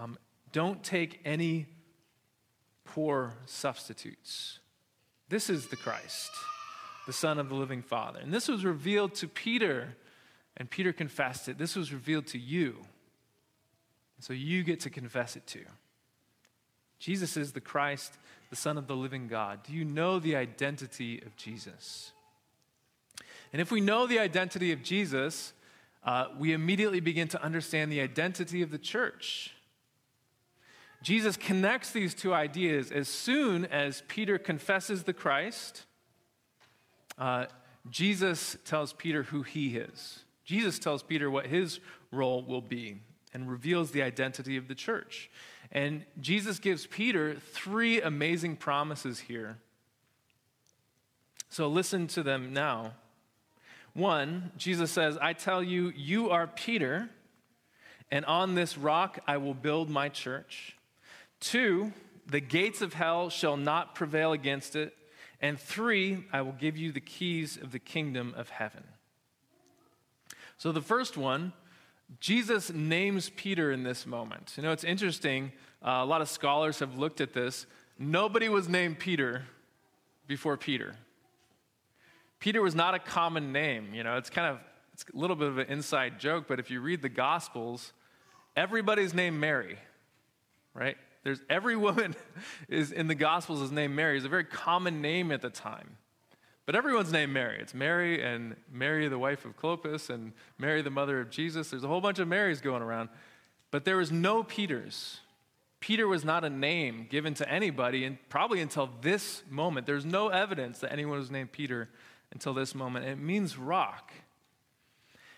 Um, 0.00 0.16
don't 0.52 0.82
take 0.82 1.20
any 1.24 1.66
poor 2.84 3.34
substitutes. 3.46 4.58
This 5.28 5.48
is 5.48 5.68
the 5.68 5.76
Christ, 5.76 6.30
the 7.06 7.12
Son 7.12 7.38
of 7.38 7.48
the 7.48 7.54
living 7.54 7.82
Father. 7.82 8.18
And 8.20 8.32
this 8.32 8.48
was 8.48 8.64
revealed 8.64 9.14
to 9.16 9.28
Peter, 9.28 9.96
and 10.56 10.68
Peter 10.68 10.92
confessed 10.92 11.48
it. 11.48 11.56
This 11.56 11.76
was 11.76 11.92
revealed 11.92 12.26
to 12.28 12.38
you. 12.38 12.76
So 14.18 14.32
you 14.32 14.62
get 14.62 14.80
to 14.80 14.90
confess 14.90 15.36
it 15.36 15.46
too. 15.46 15.64
Jesus 16.98 17.36
is 17.36 17.52
the 17.52 17.60
Christ, 17.60 18.18
the 18.50 18.56
Son 18.56 18.76
of 18.76 18.86
the 18.86 18.96
living 18.96 19.28
God. 19.28 19.60
Do 19.62 19.72
you 19.72 19.84
know 19.84 20.18
the 20.18 20.36
identity 20.36 21.22
of 21.24 21.34
Jesus? 21.36 22.12
And 23.52 23.62
if 23.62 23.70
we 23.70 23.80
know 23.80 24.06
the 24.06 24.18
identity 24.18 24.72
of 24.72 24.82
Jesus, 24.82 25.54
uh, 26.04 26.26
we 26.38 26.52
immediately 26.52 27.00
begin 27.00 27.28
to 27.28 27.42
understand 27.42 27.90
the 27.90 28.00
identity 28.00 28.62
of 28.62 28.70
the 28.70 28.78
church. 28.78 29.54
Jesus 31.02 31.36
connects 31.36 31.92
these 31.92 32.14
two 32.14 32.34
ideas 32.34 32.92
as 32.92 33.08
soon 33.08 33.64
as 33.66 34.02
Peter 34.08 34.38
confesses 34.38 35.04
the 35.04 35.14
Christ. 35.14 35.86
Uh, 37.18 37.46
Jesus 37.88 38.56
tells 38.64 38.92
Peter 38.92 39.22
who 39.22 39.42
he 39.42 39.76
is. 39.76 40.24
Jesus 40.44 40.78
tells 40.78 41.02
Peter 41.02 41.30
what 41.30 41.46
his 41.46 41.80
role 42.12 42.42
will 42.42 42.60
be 42.60 42.98
and 43.32 43.50
reveals 43.50 43.92
the 43.92 44.02
identity 44.02 44.56
of 44.56 44.68
the 44.68 44.74
church. 44.74 45.30
And 45.72 46.04
Jesus 46.20 46.58
gives 46.58 46.86
Peter 46.86 47.36
three 47.36 48.02
amazing 48.02 48.56
promises 48.56 49.20
here. 49.20 49.58
So 51.48 51.68
listen 51.68 52.08
to 52.08 52.22
them 52.22 52.52
now. 52.52 52.92
One, 53.94 54.52
Jesus 54.56 54.90
says, 54.90 55.16
I 55.20 55.32
tell 55.32 55.62
you, 55.62 55.92
you 55.96 56.30
are 56.30 56.46
Peter, 56.46 57.08
and 58.10 58.24
on 58.24 58.54
this 58.54 58.76
rock 58.76 59.18
I 59.26 59.36
will 59.38 59.54
build 59.54 59.88
my 59.88 60.08
church 60.08 60.76
Two, 61.40 61.92
the 62.26 62.40
gates 62.40 62.82
of 62.82 62.94
hell 62.94 63.30
shall 63.30 63.56
not 63.56 63.94
prevail 63.94 64.32
against 64.32 64.76
it. 64.76 64.94
And 65.40 65.58
three, 65.58 66.24
I 66.32 66.42
will 66.42 66.52
give 66.52 66.76
you 66.76 66.92
the 66.92 67.00
keys 67.00 67.56
of 67.56 67.72
the 67.72 67.78
kingdom 67.78 68.34
of 68.36 68.50
heaven. 68.50 68.84
So 70.58 70.70
the 70.70 70.82
first 70.82 71.16
one, 71.16 71.54
Jesus 72.18 72.70
names 72.70 73.30
Peter 73.30 73.72
in 73.72 73.82
this 73.82 74.06
moment. 74.06 74.52
You 74.56 74.62
know, 74.62 74.72
it's 74.72 74.84
interesting. 74.84 75.52
Uh, 75.82 76.00
a 76.02 76.04
lot 76.04 76.20
of 76.20 76.28
scholars 76.28 76.80
have 76.80 76.98
looked 76.98 77.20
at 77.22 77.32
this. 77.32 77.66
Nobody 77.98 78.48
was 78.48 78.68
named 78.68 78.98
Peter 78.98 79.44
before 80.26 80.56
Peter. 80.56 80.96
Peter 82.38 82.60
was 82.60 82.74
not 82.74 82.94
a 82.94 82.98
common 82.98 83.52
name. 83.52 83.94
You 83.94 84.02
know, 84.02 84.16
it's 84.16 84.30
kind 84.30 84.48
of 84.48 84.60
it's 84.92 85.04
a 85.14 85.16
little 85.16 85.36
bit 85.36 85.48
of 85.48 85.58
an 85.58 85.68
inside 85.68 86.18
joke, 86.18 86.44
but 86.46 86.58
if 86.58 86.70
you 86.70 86.80
read 86.80 87.00
the 87.00 87.08
Gospels, 87.08 87.92
everybody's 88.56 89.14
named 89.14 89.38
Mary, 89.38 89.78
right? 90.74 90.96
There's 91.22 91.40
every 91.48 91.76
woman 91.76 92.14
is 92.68 92.92
in 92.92 93.06
the 93.06 93.14
Gospels 93.14 93.60
is 93.60 93.72
named 93.72 93.94
Mary. 93.94 94.16
It's 94.16 94.26
a 94.26 94.30
very 94.30 94.44
common 94.44 95.02
name 95.02 95.32
at 95.32 95.42
the 95.42 95.50
time. 95.50 95.96
But 96.66 96.76
everyone's 96.76 97.10
named 97.10 97.32
Mary. 97.32 97.58
It's 97.60 97.74
Mary 97.74 98.22
and 98.22 98.54
Mary, 98.70 99.08
the 99.08 99.18
wife 99.18 99.44
of 99.44 99.56
Clopas, 99.56 100.08
and 100.08 100.32
Mary, 100.56 100.82
the 100.82 100.90
mother 100.90 101.20
of 101.20 101.30
Jesus. 101.30 101.70
There's 101.70 101.82
a 101.82 101.88
whole 101.88 102.00
bunch 102.00 102.18
of 102.20 102.28
Marys 102.28 102.60
going 102.60 102.82
around. 102.82 103.08
But 103.70 103.84
there 103.84 103.96
was 103.96 104.12
no 104.12 104.42
Peters. 104.42 105.20
Peter 105.80 106.06
was 106.06 106.24
not 106.24 106.44
a 106.44 106.50
name 106.50 107.06
given 107.10 107.34
to 107.34 107.50
anybody, 107.50 108.04
and 108.04 108.18
probably 108.28 108.60
until 108.60 108.90
this 109.00 109.42
moment. 109.48 109.86
There's 109.86 110.04
no 110.04 110.28
evidence 110.28 110.78
that 110.80 110.92
anyone 110.92 111.18
was 111.18 111.30
named 111.30 111.52
Peter 111.52 111.88
until 112.32 112.54
this 112.54 112.74
moment. 112.74 113.06
It 113.06 113.18
means 113.18 113.56
rock. 113.56 114.12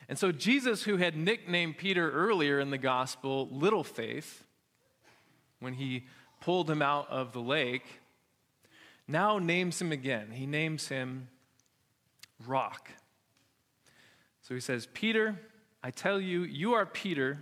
And 0.09 0.19
so 0.19 0.33
Jesus, 0.33 0.83
who 0.83 0.97
had 0.97 1.17
nicknamed 1.17 1.79
Peter 1.79 2.11
earlier 2.11 2.61
in 2.61 2.71
the 2.71 2.79
gospel, 2.79 3.49
Little 3.51 3.85
Faith, 3.85 4.45
when 5.63 5.75
he 5.75 6.05
pulled 6.41 6.71
him 6.71 6.83
out 6.83 7.09
of 7.09 7.33
the 7.33 7.41
lake, 7.41 7.85
now 9.09 9.39
names 9.39 9.81
him 9.81 9.93
again. 9.93 10.31
He 10.33 10.47
names 10.47 10.89
him 10.89 11.29
Rock. 12.47 12.91
So 14.43 14.55
he 14.55 14.61
says, 14.61 14.89
Peter, 14.93 15.39
I 15.83 15.91
tell 15.91 16.21
you, 16.21 16.43
you 16.43 16.75
are 16.75 16.85
Peter, 16.85 17.39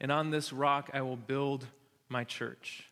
and 0.00 0.12
on 0.12 0.30
this 0.30 0.52
rock 0.52 0.90
I 0.94 1.02
will 1.02 1.16
build 1.16 1.66
my 2.08 2.24
church. 2.24 2.84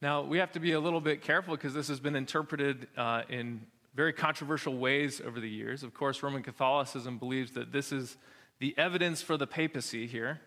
Now, 0.00 0.22
we 0.22 0.38
have 0.38 0.52
to 0.52 0.60
be 0.60 0.72
a 0.72 0.80
little 0.80 1.00
bit 1.00 1.22
careful 1.22 1.56
because 1.56 1.74
this 1.74 1.88
has 1.88 1.98
been 1.98 2.14
interpreted 2.14 2.86
uh, 2.96 3.22
in 3.28 3.66
very 3.96 4.12
controversial 4.12 4.78
ways 4.78 5.20
over 5.20 5.40
the 5.40 5.48
years. 5.48 5.82
Of 5.82 5.92
course, 5.92 6.22
Roman 6.22 6.44
Catholicism 6.44 7.18
believes 7.18 7.52
that 7.52 7.72
this 7.72 7.90
is 7.90 8.16
the 8.60 8.76
evidence 8.78 9.22
for 9.22 9.36
the 9.36 9.46
papacy 9.46 10.06
here. 10.06 10.40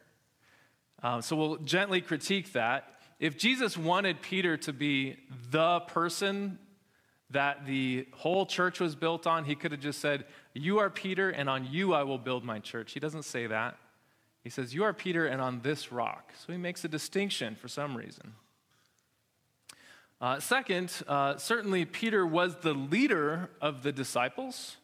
Uh, 1.03 1.19
so 1.19 1.35
we'll 1.35 1.57
gently 1.57 1.99
critique 1.99 2.53
that. 2.53 3.00
If 3.21 3.37
Jesus 3.37 3.77
wanted 3.77 4.23
Peter 4.23 4.57
to 4.57 4.73
be 4.73 5.15
the 5.51 5.81
person 5.81 6.57
that 7.29 7.67
the 7.67 8.07
whole 8.13 8.47
church 8.47 8.79
was 8.79 8.95
built 8.95 9.27
on, 9.27 9.45
he 9.45 9.53
could 9.53 9.71
have 9.71 9.79
just 9.79 9.99
said, 9.99 10.25
You 10.53 10.79
are 10.79 10.89
Peter, 10.89 11.29
and 11.29 11.47
on 11.47 11.67
you 11.67 11.93
I 11.93 12.01
will 12.01 12.17
build 12.17 12.43
my 12.43 12.57
church. 12.57 12.93
He 12.93 12.99
doesn't 12.99 13.21
say 13.21 13.45
that. 13.45 13.77
He 14.43 14.49
says, 14.49 14.73
You 14.73 14.85
are 14.85 14.91
Peter, 14.91 15.27
and 15.27 15.39
on 15.39 15.61
this 15.61 15.91
rock. 15.91 16.33
So 16.35 16.51
he 16.51 16.57
makes 16.57 16.83
a 16.83 16.87
distinction 16.87 17.55
for 17.55 17.67
some 17.67 17.95
reason. 17.95 18.33
Uh, 20.19 20.39
second, 20.39 20.91
uh, 21.07 21.37
certainly 21.37 21.85
Peter 21.85 22.25
was 22.25 22.55
the 22.61 22.73
leader 22.73 23.51
of 23.61 23.83
the 23.83 23.91
disciples, 23.91 24.77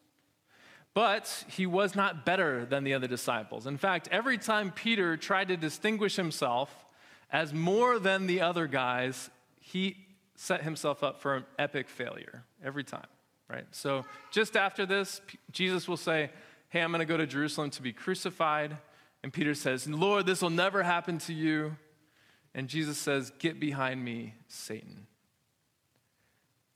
but 0.93 1.43
he 1.47 1.65
was 1.65 1.95
not 1.95 2.23
better 2.23 2.65
than 2.65 2.83
the 2.83 2.93
other 2.93 3.07
disciples. 3.07 3.65
In 3.65 3.77
fact, 3.77 4.07
every 4.11 4.37
time 4.37 4.69
Peter 4.69 5.17
tried 5.17 5.47
to 5.47 5.57
distinguish 5.57 6.15
himself 6.15 6.83
as 7.31 7.53
more 7.53 7.99
than 7.99 8.27
the 8.27 8.41
other 8.41 8.67
guys, 8.67 9.29
he 9.59 9.97
set 10.35 10.63
himself 10.63 11.03
up 11.03 11.19
for 11.19 11.35
an 11.35 11.45
epic 11.59 11.89
failure 11.89 12.43
every 12.63 12.83
time, 12.83 13.07
right? 13.49 13.65
So 13.71 14.05
just 14.31 14.55
after 14.55 14.85
this, 14.85 15.21
Jesus 15.51 15.87
will 15.87 15.97
say, 15.97 16.29
Hey, 16.69 16.81
I'm 16.81 16.91
going 16.91 16.99
to 16.99 17.05
go 17.05 17.15
to 17.15 17.25
Jerusalem 17.25 17.69
to 17.71 17.81
be 17.81 17.93
crucified. 17.93 18.77
And 19.23 19.31
Peter 19.31 19.55
says, 19.55 19.87
Lord, 19.87 20.25
this 20.25 20.41
will 20.41 20.49
never 20.49 20.83
happen 20.83 21.17
to 21.19 21.33
you. 21.33 21.77
And 22.53 22.67
Jesus 22.67 22.97
says, 22.97 23.31
Get 23.39 23.59
behind 23.59 24.03
me, 24.03 24.33
Satan. 24.47 25.07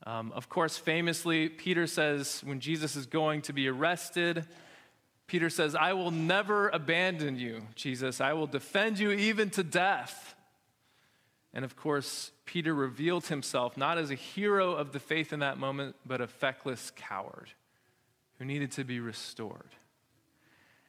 Um, 0.04 0.32
of 0.32 0.48
course, 0.48 0.76
famously, 0.76 1.48
Peter 1.48 1.86
says, 1.86 2.42
when 2.44 2.60
Jesus 2.60 2.96
is 2.96 3.06
going 3.06 3.42
to 3.42 3.52
be 3.52 3.68
arrested, 3.68 4.46
Peter 5.28 5.48
says, 5.48 5.74
I 5.74 5.92
will 5.92 6.10
never 6.10 6.68
abandon 6.70 7.38
you, 7.38 7.62
Jesus. 7.76 8.20
I 8.20 8.32
will 8.32 8.48
defend 8.48 8.98
you 8.98 9.12
even 9.12 9.50
to 9.50 9.62
death. 9.62 10.34
And 11.54 11.64
of 11.64 11.76
course, 11.76 12.32
Peter 12.46 12.74
revealed 12.74 13.26
himself 13.26 13.76
not 13.76 13.98
as 13.98 14.10
a 14.10 14.14
hero 14.14 14.72
of 14.72 14.92
the 14.92 15.00
faith 15.00 15.32
in 15.32 15.40
that 15.40 15.58
moment, 15.58 15.96
but 16.06 16.20
a 16.20 16.26
feckless 16.26 16.92
coward 16.96 17.50
who 18.38 18.44
needed 18.44 18.72
to 18.72 18.84
be 18.84 19.00
restored. 19.00 19.70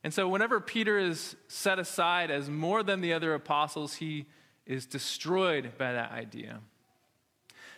And 0.04 0.14
so, 0.14 0.28
whenever 0.28 0.60
Peter 0.60 0.98
is 0.98 1.36
set 1.48 1.80
aside 1.80 2.32
as 2.32 2.50
more 2.50 2.84
than 2.84 3.02
the 3.02 3.14
other 3.14 3.34
apostles, 3.34 3.96
he 3.96 4.26
is 4.66 4.86
destroyed 4.86 5.78
by 5.78 5.94
that 5.94 6.12
idea. 6.12 6.60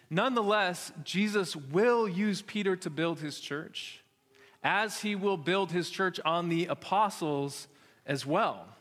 Nonetheless, 0.10 0.92
Jesus 1.04 1.56
will 1.56 2.08
use 2.08 2.42
Peter 2.42 2.76
to 2.78 2.90
build 2.90 3.20
his 3.20 3.40
church, 3.40 4.04
as 4.64 5.02
he 5.02 5.16
will 5.16 5.38
build 5.38 5.72
his 5.72 5.90
church 5.90 6.20
on 6.24 6.50
the 6.50 6.66
apostles 6.68 7.68
as 8.06 8.26
well. 8.26 8.75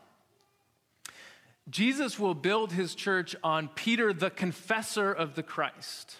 Jesus 1.69 2.19
will 2.19 2.35
build 2.35 2.73
his 2.73 2.93
church 2.93 3.35
on 3.43 3.69
Peter, 3.69 4.13
the 4.13 4.29
confessor 4.29 5.11
of 5.11 5.35
the 5.35 5.43
Christ. 5.43 6.17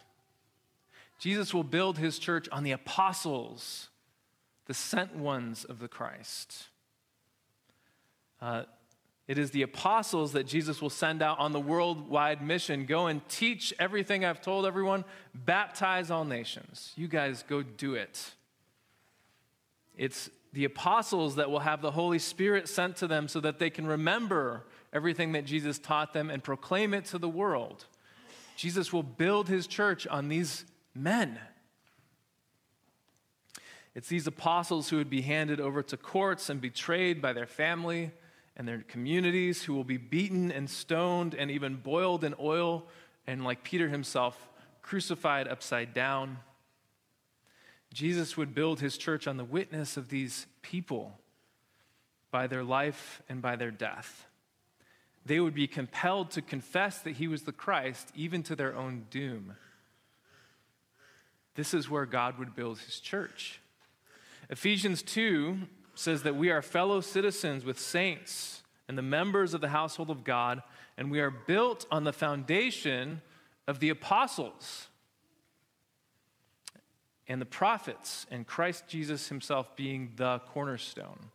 Jesus 1.20 1.54
will 1.54 1.64
build 1.64 1.98
his 1.98 2.20
church 2.20 2.50
on 2.52 2.64
the 2.64 2.72
apostles, 2.72 3.90
the 4.66 4.74
sent 4.74 5.16
ones 5.16 5.64
of 5.64 5.80
the 5.80 5.88
Christ. 5.88 6.68
Uh, 8.42 8.64
it 9.28 9.38
is 9.40 9.52
the 9.52 9.64
apostles 9.64 10.34
that 10.34 10.46
Jesus 10.46 10.82
will 10.82 10.90
send 10.90 11.22
out 11.22 11.40
on 11.40 11.52
the 11.52 11.60
worldwide 11.60 12.42
mission. 12.42 12.86
Go 12.86 13.08
and 13.08 13.28
teach 13.28 13.74
everything 13.80 14.24
I've 14.24 14.42
told 14.42 14.66
everyone, 14.66 15.04
baptize 15.34 16.12
all 16.12 16.26
nations. 16.26 16.92
You 16.96 17.08
guys 17.08 17.44
go 17.48 17.64
do 17.64 17.96
it. 17.96 18.34
It's 19.98 20.30
the 20.54 20.66
apostles 20.66 21.36
that 21.36 21.50
will 21.50 21.60
have 21.60 21.82
the 21.82 21.92
Holy 21.92 22.20
Spirit 22.20 22.70
sent 22.70 22.98
to 22.98 23.08
them 23.08 23.28
so 23.28 23.40
that 23.40 23.58
they 23.58 23.70
can 23.70 23.88
remember 23.88 24.64
everything 24.96 25.34
that 25.34 25.46
Jesus 25.46 25.78
taught 25.78 26.14
them 26.14 26.30
and 26.30 26.42
proclaim 26.42 26.94
it 26.94 27.04
to 27.06 27.18
the 27.18 27.30
world. 27.30 27.86
Jesus 28.56 28.94
will 28.94 29.04
build 29.04 29.50
his 29.50 29.68
church 29.68 30.08
on 30.08 30.30
these 30.30 30.64
men. 30.96 31.38
It's 33.94 34.08
these 34.08 34.26
apostles 34.26 34.90
who 34.90 34.96
would 34.98 35.10
be 35.10 35.22
handed 35.22 35.60
over 35.60 35.84
to 35.84 35.98
courts 35.98 36.50
and 36.50 36.62
betrayed 36.62 37.22
by 37.22 37.34
their 37.34 37.46
family 37.46 38.12
and 38.56 38.66
their 38.66 38.86
communities, 38.88 39.64
who 39.64 39.74
will 39.74 39.84
be 39.84 39.98
beaten 39.98 40.50
and 40.50 40.70
stoned 40.70 41.36
and 41.36 41.52
even 41.52 41.76
boiled 41.76 42.24
in 42.24 42.34
oil, 42.40 42.88
and 43.28 43.44
like 43.44 43.64
Peter 43.64 43.90
himself, 43.90 44.48
crucified 44.82 45.50
upside 45.50 45.94
down. 45.94 46.38
Jesus 47.94 48.38
would 48.38 48.56
build 48.56 48.80
his 48.80 48.98
church 48.98 49.28
on 49.28 49.36
the 49.36 49.44
witness 49.44 49.98
of 49.98 50.08
these 50.08 50.48
people 50.62 51.20
by 52.32 52.48
their 52.48 52.64
life 52.64 53.22
and 53.28 53.42
by 53.42 53.58
their 53.58 53.72
death 53.72 54.28
they 55.26 55.40
would 55.40 55.56
be 55.56 55.68
compelled 55.68 56.32
to 56.32 56.42
confess 56.42 57.00
that 57.00 57.16
he 57.16 57.28
was 57.28 57.44
the 57.44 57.52
Christ, 57.52 58.12
even 58.16 58.44
to 58.44 58.56
their 58.56 58.76
own 58.76 59.06
doom. 59.10 59.56
This 61.56 61.74
is 61.74 61.90
where 61.90 62.06
God 62.06 62.38
would 62.38 62.56
build 62.56 62.80
his 62.80 63.00
church. 63.00 63.60
Ephesians 64.50 65.02
2 65.02 65.58
says 65.96 66.24
that 66.24 66.36
we 66.36 66.52
are 66.52 66.62
fellow 66.62 67.02
citizens 67.02 67.66
with 67.66 67.80
saints 67.80 68.62
and 68.88 68.98
the 68.98 69.02
members 69.02 69.54
of 69.54 69.62
the 69.62 69.70
household 69.70 70.12
of 70.12 70.24
God, 70.24 70.62
and 70.98 71.10
we 71.10 71.20
are 71.20 71.32
built 71.32 71.88
on 71.90 72.04
the 72.04 72.14
foundation 72.14 73.22
of 73.68 73.80
the 73.80 73.90
apostles 73.90 74.88
and 77.28 77.42
the 77.42 77.46
prophets, 77.46 78.28
and 78.30 78.46
Christ 78.46 78.88
Jesus 78.88 79.30
himself 79.30 79.76
being 79.76 80.12
the 80.18 80.40
cornerstone. 80.50 81.32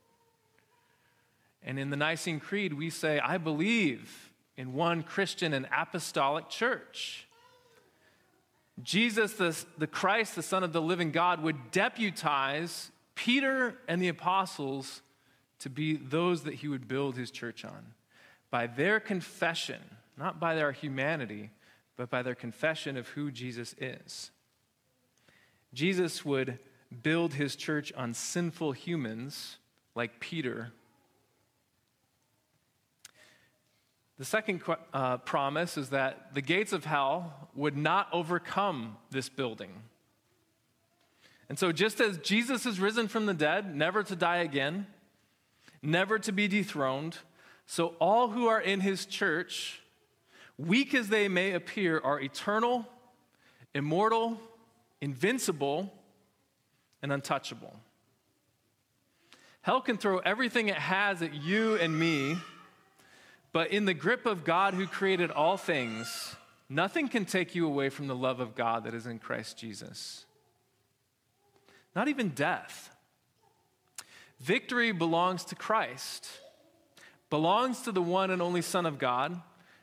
And 1.63 1.79
in 1.79 1.91
the 1.91 1.97
Nicene 1.97 2.41
Creed, 2.41 2.73
we 2.75 2.91
say, 2.91 3.21
I 3.21 3.39
believe 3.39 4.33
in 4.57 4.75
one 4.75 5.03
Christian 5.03 5.53
and 5.53 5.67
apostolic 5.77 6.49
church. 6.49 7.27
Jesus, 8.83 9.35
the, 9.35 9.57
the 9.79 9.87
Christ, 9.87 10.35
the 10.37 10.43
Son 10.43 10.65
of 10.65 10.73
the 10.73 10.81
living 10.81 11.11
God, 11.11 11.43
would 11.43 11.71
deputize 11.71 12.91
Peter 13.15 13.77
and 13.89 14.01
the 14.01 14.09
apostles 14.09 15.03
to 15.59 15.69
be 15.69 15.97
those 15.97 16.45
that 16.45 16.55
he 16.55 16.69
would 16.69 16.89
build 16.89 17.17
his 17.17 17.31
church 17.31 17.65
on. 17.65 17.95
By 18.51 18.67
their 18.67 18.99
confession, 18.99 19.81
not 20.17 20.41
by 20.41 20.55
their 20.55 20.73
humanity, 20.73 21.51
but 21.97 22.09
by 22.09 22.23
their 22.23 22.35
confession 22.35 22.97
of 22.97 23.09
who 23.09 23.31
Jesus 23.31 23.75
is. 23.79 24.31
Jesus 25.75 26.25
would 26.25 26.59
build 27.03 27.35
his 27.35 27.55
church 27.57 27.93
on 27.93 28.15
sinful 28.15 28.73
humans 28.73 29.59
like 29.95 30.19
Peter 30.19 30.73
The 34.21 34.27
second 34.27 34.61
uh, 34.93 35.17
promise 35.17 35.79
is 35.79 35.89
that 35.89 36.35
the 36.35 36.43
gates 36.43 36.75
of 36.75 36.85
hell 36.85 37.49
would 37.55 37.75
not 37.75 38.07
overcome 38.13 38.99
this 39.11 39.31
building. 39.31 39.71
And 41.49 41.59
so, 41.59 41.73
just 41.73 42.03
as 42.03 42.19
Jesus 42.19 42.67
is 42.67 42.79
risen 42.79 43.09
from 43.09 43.25
the 43.25 43.33
dead, 43.33 43.75
never 43.75 44.03
to 44.03 44.15
die 44.15 44.41
again, 44.41 44.87
never 45.81 46.19
to 46.19 46.33
be 46.33 46.49
dethroned, 46.49 47.17
so 47.65 47.95
all 47.99 48.29
who 48.29 48.47
are 48.47 48.61
in 48.61 48.81
his 48.81 49.07
church, 49.07 49.81
weak 50.59 50.93
as 50.93 51.09
they 51.09 51.27
may 51.27 51.53
appear, 51.53 51.99
are 51.99 52.21
eternal, 52.21 52.87
immortal, 53.75 54.39
invincible, 55.01 55.91
and 57.01 57.11
untouchable. 57.11 57.75
Hell 59.63 59.81
can 59.81 59.97
throw 59.97 60.19
everything 60.19 60.69
it 60.69 60.77
has 60.77 61.23
at 61.23 61.33
you 61.33 61.77
and 61.77 61.99
me 61.99 62.37
but 63.53 63.71
in 63.71 63.85
the 63.85 63.95
grip 63.95 64.27
of 64.27 64.45
God 64.45 64.75
who 64.75 64.87
created 64.87 65.31
all 65.31 65.57
things, 65.57 66.37
nothing 66.69 67.09
can 67.09 67.25
take 67.25 67.55
you 67.55 67.67
away 67.67 67.89
from 67.89 68.07
the 68.07 68.15
love 68.15 68.41
of 68.41 68.55
God 68.55 68.85
that 68.85 68.95
is 68.95 69.07
in 69.07 69.19
Christ 69.19 69.59
Jesus. 69.59 70.25
Not 71.95 72.09
even 72.09 72.31
death. 72.31 72.91
Victory 74.39 74.93
belongs 74.93 75.45
to 75.47 75.55
Christ, 75.55 76.29
belongs 77.29 77.83
to 77.83 77.93
the 77.93 78.03
one 78.03 78.31
and 78.31 78.41
only 78.41 78.63
Son 78.63 78.87
of 78.87 78.99
God, 78.99 79.41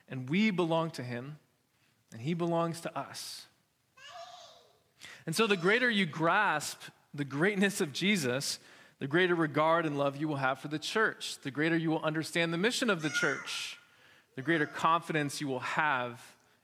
and 0.09 0.29
we 0.29 0.49
belong 0.49 0.89
to 0.91 1.03
him, 1.03 1.37
and 2.11 2.21
he 2.21 2.33
belongs 2.33 2.81
to 2.81 2.97
us. 2.97 3.45
And 5.25 5.35
so, 5.35 5.45
the 5.45 5.57
greater 5.57 5.89
you 5.89 6.05
grasp 6.05 6.81
the 7.13 7.25
greatness 7.25 7.81
of 7.81 7.91
Jesus, 7.91 8.59
the 8.99 9.07
greater 9.07 9.35
regard 9.35 9.85
and 9.85 9.97
love 9.97 10.17
you 10.17 10.27
will 10.27 10.37
have 10.37 10.59
for 10.59 10.67
the 10.67 10.79
church, 10.79 11.37
the 11.43 11.51
greater 11.51 11.77
you 11.77 11.89
will 11.91 12.03
understand 12.03 12.51
the 12.51 12.57
mission 12.57 12.89
of 12.89 13.01
the 13.01 13.09
church, 13.09 13.77
the 14.35 14.41
greater 14.41 14.65
confidence 14.65 15.39
you 15.39 15.47
will 15.47 15.59
have 15.59 16.21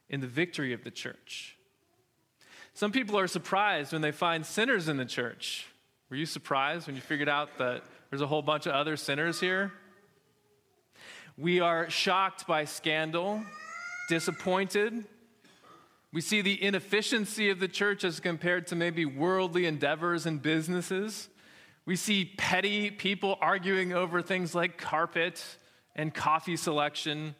in 0.09 0.19
the 0.19 0.27
victory 0.27 0.73
of 0.73 0.83
the 0.83 0.91
church. 0.91 1.55
Some 2.73 2.91
people 2.91 3.19
are 3.19 3.27
surprised 3.27 3.93
when 3.93 4.01
they 4.01 4.11
find 4.11 4.45
sinners 4.45 4.87
in 4.87 4.97
the 4.97 5.05
church. 5.05 5.67
Were 6.09 6.15
you 6.15 6.25
surprised 6.25 6.87
when 6.87 6.95
you 6.95 7.01
figured 7.01 7.29
out 7.29 7.57
that 7.59 7.83
there's 8.09 8.21
a 8.21 8.27
whole 8.27 8.41
bunch 8.41 8.65
of 8.65 8.73
other 8.73 8.97
sinners 8.97 9.39
here? 9.39 9.71
We 11.37 11.59
are 11.59 11.89
shocked 11.89 12.45
by 12.47 12.65
scandal, 12.65 13.43
disappointed. 14.09 15.05
We 16.11 16.21
see 16.21 16.41
the 16.41 16.61
inefficiency 16.63 17.49
of 17.49 17.59
the 17.59 17.67
church 17.67 18.03
as 18.03 18.19
compared 18.19 18.67
to 18.67 18.75
maybe 18.75 19.05
worldly 19.05 19.65
endeavors 19.65 20.27
and 20.27 20.41
businesses. 20.41 21.29
We 21.85 21.95
see 21.97 22.25
petty 22.37 22.91
people 22.91 23.37
arguing 23.41 23.93
over 23.93 24.21
things 24.21 24.55
like 24.55 24.77
carpet 24.77 25.43
and 25.95 26.13
coffee 26.13 26.55
selection. 26.55 27.35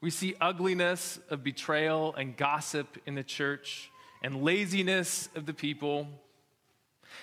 We 0.00 0.10
see 0.10 0.34
ugliness 0.40 1.18
of 1.30 1.44
betrayal 1.44 2.14
and 2.14 2.36
gossip 2.36 2.98
in 3.06 3.14
the 3.14 3.22
church 3.22 3.90
and 4.22 4.42
laziness 4.42 5.28
of 5.34 5.44
the 5.44 5.52
people. 5.52 6.08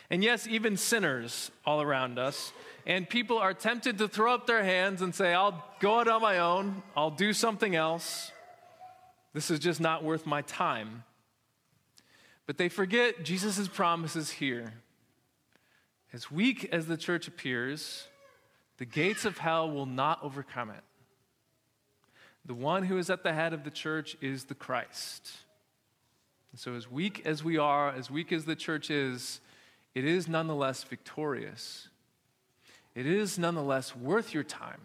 And 0.10 0.24
yes, 0.24 0.48
even 0.48 0.78
sinners 0.78 1.50
all 1.66 1.82
around 1.82 2.20
us. 2.20 2.54
And 2.86 3.10
people 3.10 3.38
are 3.40 3.54
tempted 3.54 3.98
to 3.98 4.08
throw 4.08 4.34
up 4.34 4.46
their 4.46 4.64
hands 4.64 5.02
and 5.02 5.16
say, 5.16 5.34
I'll 5.34 5.64
go 5.80 6.00
out 6.00 6.08
on 6.08 6.22
my 6.22 6.40
own, 6.40 6.84
I'll 6.96 7.12
do 7.12 7.34
something 7.34 7.76
else. 7.76 8.32
This 9.34 9.50
is 9.50 9.60
just 9.60 9.82
not 9.82 10.04
worth 10.04 10.28
my 10.28 10.44
time. 10.44 11.04
But 12.46 12.58
they 12.58 12.70
forget 12.70 13.24
Jesus' 13.24 13.68
promises 13.68 14.30
here 14.30 14.74
as 16.14 16.30
weak 16.32 16.70
as 16.72 16.86
the 16.86 16.96
church 16.96 17.28
appears, 17.28 18.08
the 18.78 18.86
gates 18.86 19.26
of 19.26 19.40
hell 19.40 19.70
will 19.70 19.88
not 19.88 20.24
overcome 20.24 20.70
it. 20.70 20.84
The 22.46 22.54
one 22.54 22.84
who 22.84 22.98
is 22.98 23.10
at 23.10 23.24
the 23.24 23.34
head 23.34 23.54
of 23.54 23.64
the 23.64 23.72
church 23.72 24.16
is 24.22 24.46
the 24.46 24.56
Christ. 24.56 25.32
And 26.52 26.60
so, 26.60 26.76
as 26.76 26.90
weak 26.90 27.24
as 27.26 27.44
we 27.44 27.58
are, 27.58 27.90
as 27.90 28.12
weak 28.12 28.32
as 28.32 28.46
the 28.46 28.56
church 28.56 28.92
is, 28.92 29.42
it 29.96 30.06
is 30.06 30.28
nonetheless 30.28 30.84
victorious. 30.84 31.88
It 32.94 33.08
is 33.08 33.40
nonetheless 33.40 33.96
worth 33.96 34.34
your 34.34 34.44
time. 34.44 34.82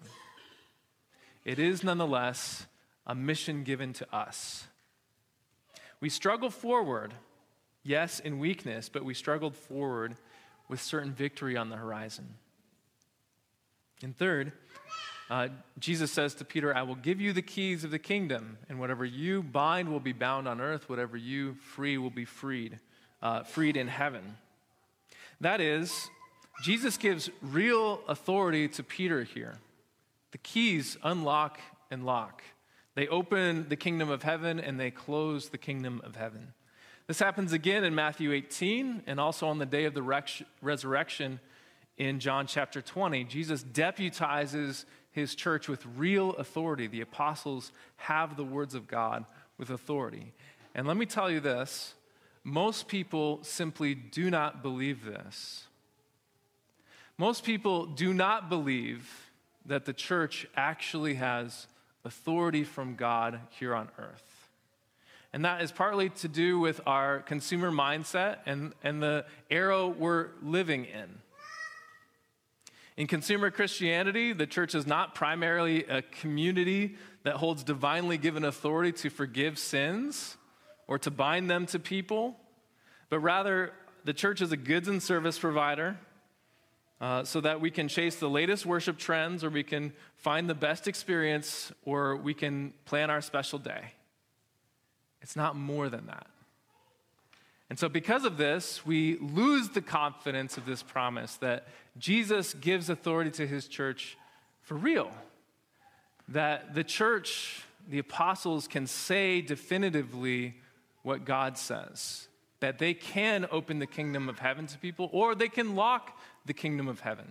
It 1.45 1.59
is 1.59 1.85
nonetheless 1.85 2.67
a 3.07 3.15
mission 3.15 3.65
given 3.65 3.93
to 3.95 4.17
us. 4.17 4.67
We 6.01 6.09
struggle 6.09 6.51
forward, 6.51 7.13
yes, 7.83 8.21
in 8.21 8.39
weakness, 8.39 8.89
but 8.89 9.05
we 9.05 9.15
struggled 9.15 9.57
forward 9.57 10.17
with 10.69 10.81
certain 10.81 11.13
victory 11.13 11.57
on 11.57 11.71
the 11.71 11.77
horizon. 11.77 12.35
And 14.03 14.17
third, 14.17 14.53
uh, 15.31 15.49
Jesus 15.79 16.11
says 16.11 16.35
to 16.37 16.45
Peter, 16.45 16.75
I 16.75 16.83
will 16.83 16.95
give 16.95 17.21
you 17.21 17.33
the 17.33 17.43
keys 17.43 17.85
of 17.85 17.91
the 17.91 17.99
kingdom, 17.99 18.59
and 18.69 18.79
whatever 18.79 19.05
you 19.05 19.43
bind 19.43 19.89
will 19.89 20.01
be 20.01 20.13
bound 20.13 20.49
on 20.49 20.61
earth, 20.61 20.89
whatever 20.89 21.17
you 21.17 21.55
free 21.55 21.99
will 21.99 22.11
be 22.11 22.25
freed, 22.25 22.79
uh, 23.21 23.43
freed 23.43 23.77
in 23.77 23.89
heaven. 23.89 24.37
That 25.41 25.61
is, 25.61 26.09
Jesus 26.63 26.97
gives 26.97 27.31
real 27.43 28.01
authority 28.09 28.69
to 28.69 28.83
Peter 28.83 29.23
here. 29.23 29.59
The 30.33 30.39
keys 30.39 30.97
unlock 31.03 31.61
and 31.91 32.05
lock. 32.05 32.43
They 32.95 33.07
open 33.07 33.69
the 33.69 33.77
kingdom 33.77 34.11
of 34.11 34.23
heaven 34.23 34.59
and 34.59 34.79
they 34.79 34.91
close 34.91 35.51
the 35.51 35.59
kingdom 35.59 36.01
of 36.05 36.17
heaven. 36.17 36.53
This 37.09 37.19
happens 37.19 37.55
again 37.55 37.85
in 37.85 37.95
Matthew 37.95 38.33
18 38.33 39.05
and 39.07 39.19
also 39.19 39.49
on 39.49 39.59
the 39.59 39.65
day 39.65 39.87
of 39.87 39.95
the 39.95 40.03
resurrection 40.61 41.41
in 41.97 42.21
John 42.21 42.47
chapter 42.47 42.83
20. 42.83 43.25
Jesus 43.25 43.65
deputizes 43.65 44.85
his 45.11 45.35
church 45.35 45.69
with 45.69 45.87
real 45.97 46.35
authority. 46.35 46.87
The 46.87 47.01
apostles 47.01 47.73
have 47.97 48.37
the 48.37 48.45
words 48.45 48.75
of 48.75 48.87
God 48.87 49.25
with 49.57 49.71
authority. 49.71 50.35
And 50.75 50.87
let 50.87 50.99
me 50.99 51.07
tell 51.07 51.31
you 51.31 51.41
this 51.41 51.95
most 52.45 52.89
people 52.89 53.43
simply 53.43 53.95
do 53.95 54.31
not 54.31 54.63
believe 54.63 55.03
this. 55.03 55.67
Most 57.17 57.43
people 57.43 57.87
do 57.87 58.13
not 58.13 58.51
believe 58.51 59.31
that 59.65 59.87
the 59.87 59.95
church 59.95 60.47
actually 60.55 61.15
has 61.15 61.69
authority 62.05 62.65
from 62.65 62.97
God 62.97 63.41
here 63.59 63.75
on 63.75 63.89
earth. 63.99 64.28
And 65.33 65.45
that 65.45 65.61
is 65.63 65.71
partly 65.71 66.09
to 66.11 66.29
do 66.29 66.59
with 66.59 66.81
our 66.87 67.21
consumer 67.21 67.71
mindset 67.71 68.39
and, 68.47 68.73
and 68.83 69.03
the 69.03 69.27
era 69.51 69.87
we're 69.87 70.29
living 70.43 70.87
in. 70.87 71.21
In 72.97 73.07
consumer 73.07 73.51
Christianity, 73.51 74.33
the 74.33 74.47
church 74.47 74.75
is 74.75 74.87
not 74.87 75.15
primarily 75.15 75.85
a 75.85 76.03
community 76.03 76.97
that 77.23 77.37
holds 77.37 77.63
divinely 77.63 78.19
given 78.19 78.45
authority 78.45 78.91
to 78.91 79.11
forgive 79.11 79.59
sins 79.59 80.37
or 80.89 80.99
to 80.99 81.11
bind 81.11 81.49
them 81.49 81.67
to 81.67 81.79
people, 81.79 82.37
but 83.09 83.21
rather 83.21 83.73
the 84.05 84.15
church 84.15 84.41
is 84.41 84.51
a 84.51 84.57
goods 84.57 84.89
and 84.89 85.03
service 85.03 85.39
provider 85.39 85.97
uh, 87.01 87.23
so 87.23 87.41
that 87.41 87.61
we 87.61 87.71
can 87.71 87.87
chase 87.87 88.17
the 88.17 88.29
latest 88.29 88.67
worship 88.67 88.99
trends 88.99 89.45
or 89.45 89.51
we 89.51 89.63
can 89.63 89.93
find 90.17 90.49
the 90.51 90.55
best 90.55 90.89
experience 90.89 91.71
or 91.85 92.17
we 92.17 92.35
can 92.35 92.73
plan 92.85 93.11
our 93.11 93.21
special 93.21 93.59
day. 93.59 93.93
It's 95.23 95.37
not 95.37 95.57
more 95.57 95.89
than 95.89 96.07
that. 96.07 96.27
And 97.71 97.79
so, 97.79 97.89
because 97.89 98.25
of 98.25 98.39
this, 98.39 98.87
we 98.87 99.19
lose 99.19 99.69
the 99.69 99.83
confidence 99.83 100.57
of 100.57 100.65
this 100.65 100.83
promise 100.83 101.37
that 101.37 101.69
Jesus 101.99 102.55
gives 102.55 102.89
authority 102.89 103.31
to 103.33 103.47
his 103.47 103.69
church 103.69 104.17
for 104.63 104.75
real. 104.75 105.11
That 106.29 106.75
the 106.75 106.85
church, 106.85 107.63
the 107.89 107.99
apostles, 107.99 108.69
can 108.69 108.87
say 108.87 109.43
definitively 109.43 110.57
what 111.03 111.25
God 111.25 111.59
says. 111.59 112.29
That 112.61 112.79
they 112.79 112.95
can 112.95 113.47
open 113.51 113.79
the 113.79 113.87
kingdom 113.87 114.29
of 114.29 114.39
heaven 114.39 114.67
to 114.67 114.79
people, 114.79 115.11
or 115.13 115.35
they 115.35 115.49
can 115.49 115.75
lock 115.75 116.19
the 116.47 116.55
kingdom 116.55 116.89
of 116.89 117.01
heaven. 117.01 117.31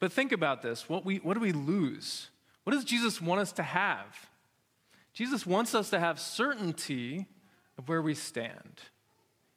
But 0.00 0.12
think 0.12 0.32
about 0.32 0.62
this 0.62 0.88
what, 0.88 1.04
we, 1.04 1.16
what 1.18 1.34
do 1.34 1.40
we 1.40 1.52
lose? 1.52 2.28
What 2.64 2.72
does 2.72 2.84
Jesus 2.84 3.20
want 3.20 3.40
us 3.40 3.52
to 3.52 3.62
have? 3.62 4.28
Jesus 5.14 5.46
wants 5.46 5.74
us 5.74 5.90
to 5.90 6.00
have 6.00 6.18
certainty 6.18 7.26
of 7.78 7.88
where 7.88 8.02
we 8.02 8.14
stand. 8.14 8.80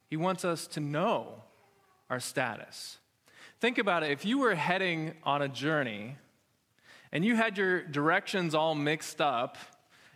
He 0.08 0.16
wants 0.16 0.46
us 0.46 0.68
to 0.68 0.80
know 0.80 1.44
our 2.10 2.20
status. 2.20 3.00
Think 3.60 3.80
about 3.80 4.04
it 4.04 4.12
if 4.12 4.24
you 4.24 4.38
were 4.38 4.54
heading 4.54 5.14
on 5.24 5.42
a 5.42 5.48
journey 5.48 6.16
and 7.12 7.26
you 7.26 7.36
had 7.36 7.58
your 7.58 7.82
directions 7.82 8.54
all 8.54 8.76
mixed 8.76 9.20
up 9.20 9.58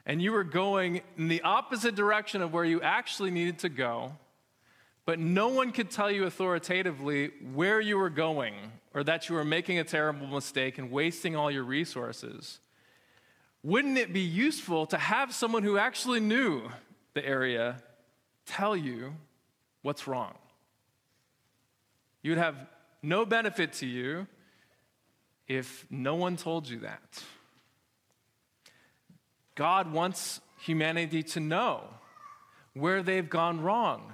and 0.05 0.21
you 0.21 0.31
were 0.31 0.43
going 0.43 1.01
in 1.17 1.27
the 1.27 1.41
opposite 1.41 1.95
direction 1.95 2.41
of 2.41 2.53
where 2.53 2.65
you 2.65 2.79
actually 2.81 3.31
needed 3.31 3.59
to 3.59 3.69
go, 3.69 4.13
but 5.05 5.17
no 5.19 5.47
one 5.47 5.71
could 5.71 5.89
tell 5.89 6.11
you 6.11 6.25
authoritatively 6.25 7.31
where 7.53 7.81
you 7.81 7.97
were 7.97 8.09
going 8.11 8.53
or 8.93 9.03
that 9.03 9.27
you 9.27 9.35
were 9.35 9.45
making 9.45 9.79
a 9.79 9.83
terrible 9.83 10.27
mistake 10.27 10.77
and 10.77 10.91
wasting 10.91 11.35
all 11.35 11.49
your 11.49 11.63
resources 11.63 12.59
wouldn't 13.63 13.97
it 13.97 14.11
be 14.11 14.21
useful 14.21 14.85
to 14.87 14.97
have 14.97 15.33
someone 15.33 15.63
who 15.63 15.77
actually 15.77 16.19
knew 16.19 16.63
the 17.13 17.25
area 17.25 17.77
tell 18.45 18.75
you 18.75 19.13
what's 19.81 20.07
wrong? 20.07 20.33
You 22.23 22.31
would 22.31 22.37
have 22.37 22.55
no 23.01 23.25
benefit 23.25 23.73
to 23.73 23.85
you 23.85 24.27
if 25.47 25.85
no 25.89 26.15
one 26.15 26.37
told 26.37 26.67
you 26.67 26.79
that. 26.79 27.23
God 29.55 29.91
wants 29.91 30.39
humanity 30.59 31.23
to 31.23 31.39
know 31.39 31.83
where 32.73 33.03
they've 33.03 33.29
gone 33.29 33.61
wrong. 33.61 34.13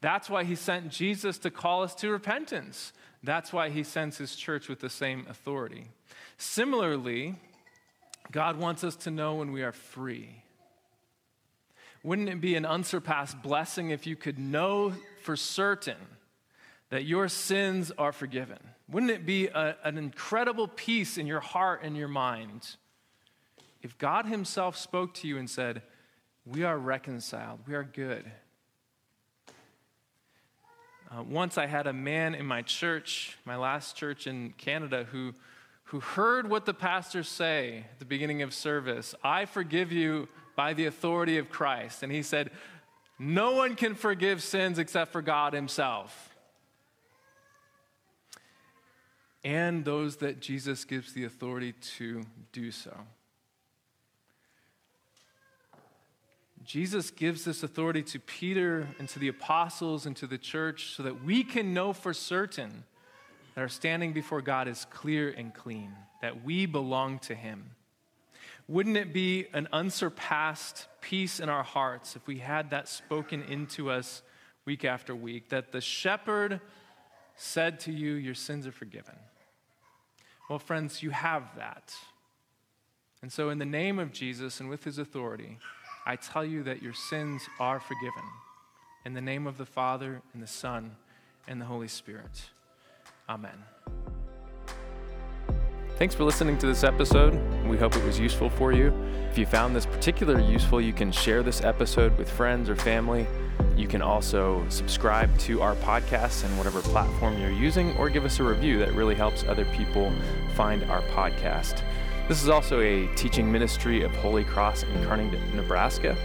That's 0.00 0.28
why 0.28 0.44
he 0.44 0.54
sent 0.56 0.90
Jesus 0.90 1.38
to 1.38 1.50
call 1.50 1.82
us 1.82 1.94
to 1.96 2.10
repentance. 2.10 2.92
That's 3.22 3.52
why 3.52 3.70
he 3.70 3.84
sends 3.84 4.18
his 4.18 4.34
church 4.34 4.68
with 4.68 4.80
the 4.80 4.90
same 4.90 5.26
authority. 5.28 5.88
Similarly, 6.38 7.36
God 8.32 8.56
wants 8.56 8.82
us 8.82 8.96
to 8.96 9.10
know 9.10 9.34
when 9.34 9.52
we 9.52 9.62
are 9.62 9.72
free. 9.72 10.42
Wouldn't 12.02 12.30
it 12.30 12.40
be 12.40 12.56
an 12.56 12.64
unsurpassed 12.64 13.42
blessing 13.42 13.90
if 13.90 14.06
you 14.06 14.16
could 14.16 14.38
know 14.38 14.94
for 15.22 15.36
certain 15.36 15.98
that 16.88 17.04
your 17.04 17.28
sins 17.28 17.92
are 17.96 18.10
forgiven? 18.10 18.58
Wouldn't 18.88 19.12
it 19.12 19.24
be 19.24 19.46
a, 19.48 19.76
an 19.84 19.98
incredible 19.98 20.66
peace 20.66 21.18
in 21.18 21.26
your 21.26 21.40
heart 21.40 21.80
and 21.84 21.96
your 21.96 22.08
mind 22.08 22.76
if 23.82 23.98
God 23.98 24.26
Himself 24.26 24.76
spoke 24.76 25.12
to 25.14 25.28
you 25.28 25.38
and 25.38 25.48
said, 25.48 25.82
We 26.46 26.64
are 26.64 26.78
reconciled, 26.78 27.60
we 27.66 27.74
are 27.74 27.84
good? 27.84 28.30
Uh, 31.10 31.22
once 31.22 31.58
I 31.58 31.66
had 31.66 31.86
a 31.86 31.92
man 31.92 32.34
in 32.34 32.46
my 32.46 32.62
church, 32.62 33.36
my 33.44 33.56
last 33.56 33.96
church 33.96 34.26
in 34.26 34.54
Canada, 34.56 35.06
who, 35.12 35.34
who 35.92 36.00
heard 36.00 36.48
what 36.48 36.64
the 36.64 36.72
pastors 36.72 37.28
say 37.28 37.84
at 37.92 37.98
the 37.98 38.06
beginning 38.06 38.40
of 38.40 38.54
service 38.54 39.14
I 39.22 39.44
forgive 39.44 39.92
you 39.92 40.26
by 40.56 40.72
the 40.72 40.86
authority 40.86 41.36
of 41.36 41.50
Christ. 41.50 42.02
And 42.02 42.10
he 42.10 42.22
said, 42.22 42.50
No 43.18 43.52
one 43.52 43.76
can 43.76 43.94
forgive 43.94 44.42
sins 44.42 44.78
except 44.78 45.12
for 45.12 45.20
God 45.20 45.52
Himself. 45.52 46.34
And 49.44 49.84
those 49.84 50.16
that 50.16 50.40
Jesus 50.40 50.86
gives 50.86 51.12
the 51.12 51.24
authority 51.24 51.74
to 51.98 52.22
do 52.52 52.70
so. 52.70 52.96
Jesus 56.64 57.10
gives 57.10 57.44
this 57.44 57.62
authority 57.62 58.02
to 58.04 58.18
Peter 58.18 58.88
and 58.98 59.10
to 59.10 59.18
the 59.18 59.28
apostles 59.28 60.06
and 60.06 60.16
to 60.16 60.26
the 60.26 60.38
church 60.38 60.94
so 60.96 61.02
that 61.02 61.22
we 61.22 61.44
can 61.44 61.74
know 61.74 61.92
for 61.92 62.14
certain 62.14 62.84
that 63.54 63.60
our 63.60 63.68
standing 63.68 64.12
before 64.12 64.42
God 64.42 64.68
is 64.68 64.86
clear 64.90 65.30
and 65.30 65.52
clean, 65.52 65.92
that 66.20 66.44
we 66.44 66.66
belong 66.66 67.18
to 67.20 67.34
Him. 67.34 67.70
Wouldn't 68.68 68.96
it 68.96 69.12
be 69.12 69.46
an 69.52 69.68
unsurpassed 69.72 70.86
peace 71.00 71.40
in 71.40 71.48
our 71.48 71.62
hearts 71.62 72.16
if 72.16 72.26
we 72.26 72.38
had 72.38 72.70
that 72.70 72.88
spoken 72.88 73.42
into 73.42 73.90
us 73.90 74.22
week 74.64 74.84
after 74.84 75.14
week? 75.14 75.48
That 75.48 75.72
the 75.72 75.80
shepherd 75.80 76.60
said 77.36 77.80
to 77.80 77.92
you, 77.92 78.14
Your 78.14 78.34
sins 78.34 78.66
are 78.66 78.72
forgiven. 78.72 79.16
Well, 80.48 80.58
friends, 80.58 81.02
you 81.02 81.10
have 81.10 81.44
that. 81.56 81.94
And 83.20 83.32
so, 83.32 83.50
in 83.50 83.58
the 83.58 83.64
name 83.64 83.98
of 83.98 84.12
Jesus 84.12 84.60
and 84.60 84.68
with 84.68 84.84
his 84.84 84.98
authority, 84.98 85.58
I 86.04 86.16
tell 86.16 86.44
you 86.44 86.62
that 86.64 86.82
your 86.82 86.94
sins 86.94 87.42
are 87.60 87.78
forgiven. 87.78 88.24
In 89.04 89.14
the 89.14 89.20
name 89.20 89.46
of 89.46 89.58
the 89.58 89.66
Father, 89.66 90.22
and 90.32 90.42
the 90.42 90.48
Son, 90.48 90.96
and 91.46 91.60
the 91.60 91.64
Holy 91.64 91.88
Spirit. 91.88 92.50
Amen. 93.28 93.64
Thanks 95.96 96.14
for 96.14 96.24
listening 96.24 96.58
to 96.58 96.66
this 96.66 96.82
episode. 96.82 97.34
We 97.66 97.76
hope 97.76 97.94
it 97.94 98.04
was 98.04 98.18
useful 98.18 98.50
for 98.50 98.72
you. 98.72 98.92
If 99.30 99.38
you 99.38 99.46
found 99.46 99.76
this 99.76 99.86
particularly 99.86 100.44
useful, 100.44 100.80
you 100.80 100.92
can 100.92 101.12
share 101.12 101.42
this 101.42 101.62
episode 101.62 102.18
with 102.18 102.28
friends 102.28 102.68
or 102.68 102.74
family. 102.74 103.26
You 103.76 103.86
can 103.86 104.02
also 104.02 104.66
subscribe 104.68 105.36
to 105.40 105.62
our 105.62 105.76
podcast 105.76 106.44
and 106.44 106.58
whatever 106.58 106.80
platform 106.82 107.38
you're 107.38 107.50
using, 107.50 107.96
or 107.96 108.10
give 108.10 108.24
us 108.24 108.40
a 108.40 108.42
review 108.42 108.78
that 108.80 108.92
really 108.94 109.14
helps 109.14 109.44
other 109.44 109.64
people 109.66 110.12
find 110.54 110.82
our 110.90 111.02
podcast. 111.02 111.82
This 112.28 112.42
is 112.42 112.48
also 112.48 112.80
a 112.80 113.06
teaching 113.14 113.50
ministry 113.50 114.02
of 114.02 114.10
Holy 114.16 114.44
Cross 114.44 114.82
in 114.82 115.04
Kearney, 115.04 115.30
Nebraska. 115.54 116.16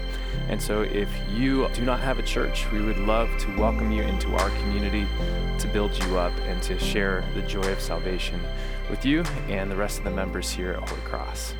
And 0.48 0.60
so, 0.60 0.82
if 0.82 1.08
you 1.30 1.68
do 1.74 1.84
not 1.84 2.00
have 2.00 2.18
a 2.18 2.22
church, 2.22 2.70
we 2.72 2.80
would 2.80 2.98
love 2.98 3.28
to 3.38 3.56
welcome 3.58 3.90
you 3.90 4.02
into 4.02 4.34
our 4.34 4.50
community 4.50 5.06
to 5.58 5.68
build 5.68 5.96
you 6.04 6.18
up 6.18 6.32
and 6.46 6.62
to 6.62 6.78
share 6.78 7.24
the 7.34 7.42
joy 7.42 7.70
of 7.72 7.80
salvation 7.80 8.40
with 8.88 9.04
you 9.04 9.22
and 9.48 9.70
the 9.70 9.76
rest 9.76 9.98
of 9.98 10.04
the 10.04 10.10
members 10.10 10.50
here 10.50 10.72
at 10.72 10.88
Holy 10.88 11.02
Cross. 11.02 11.54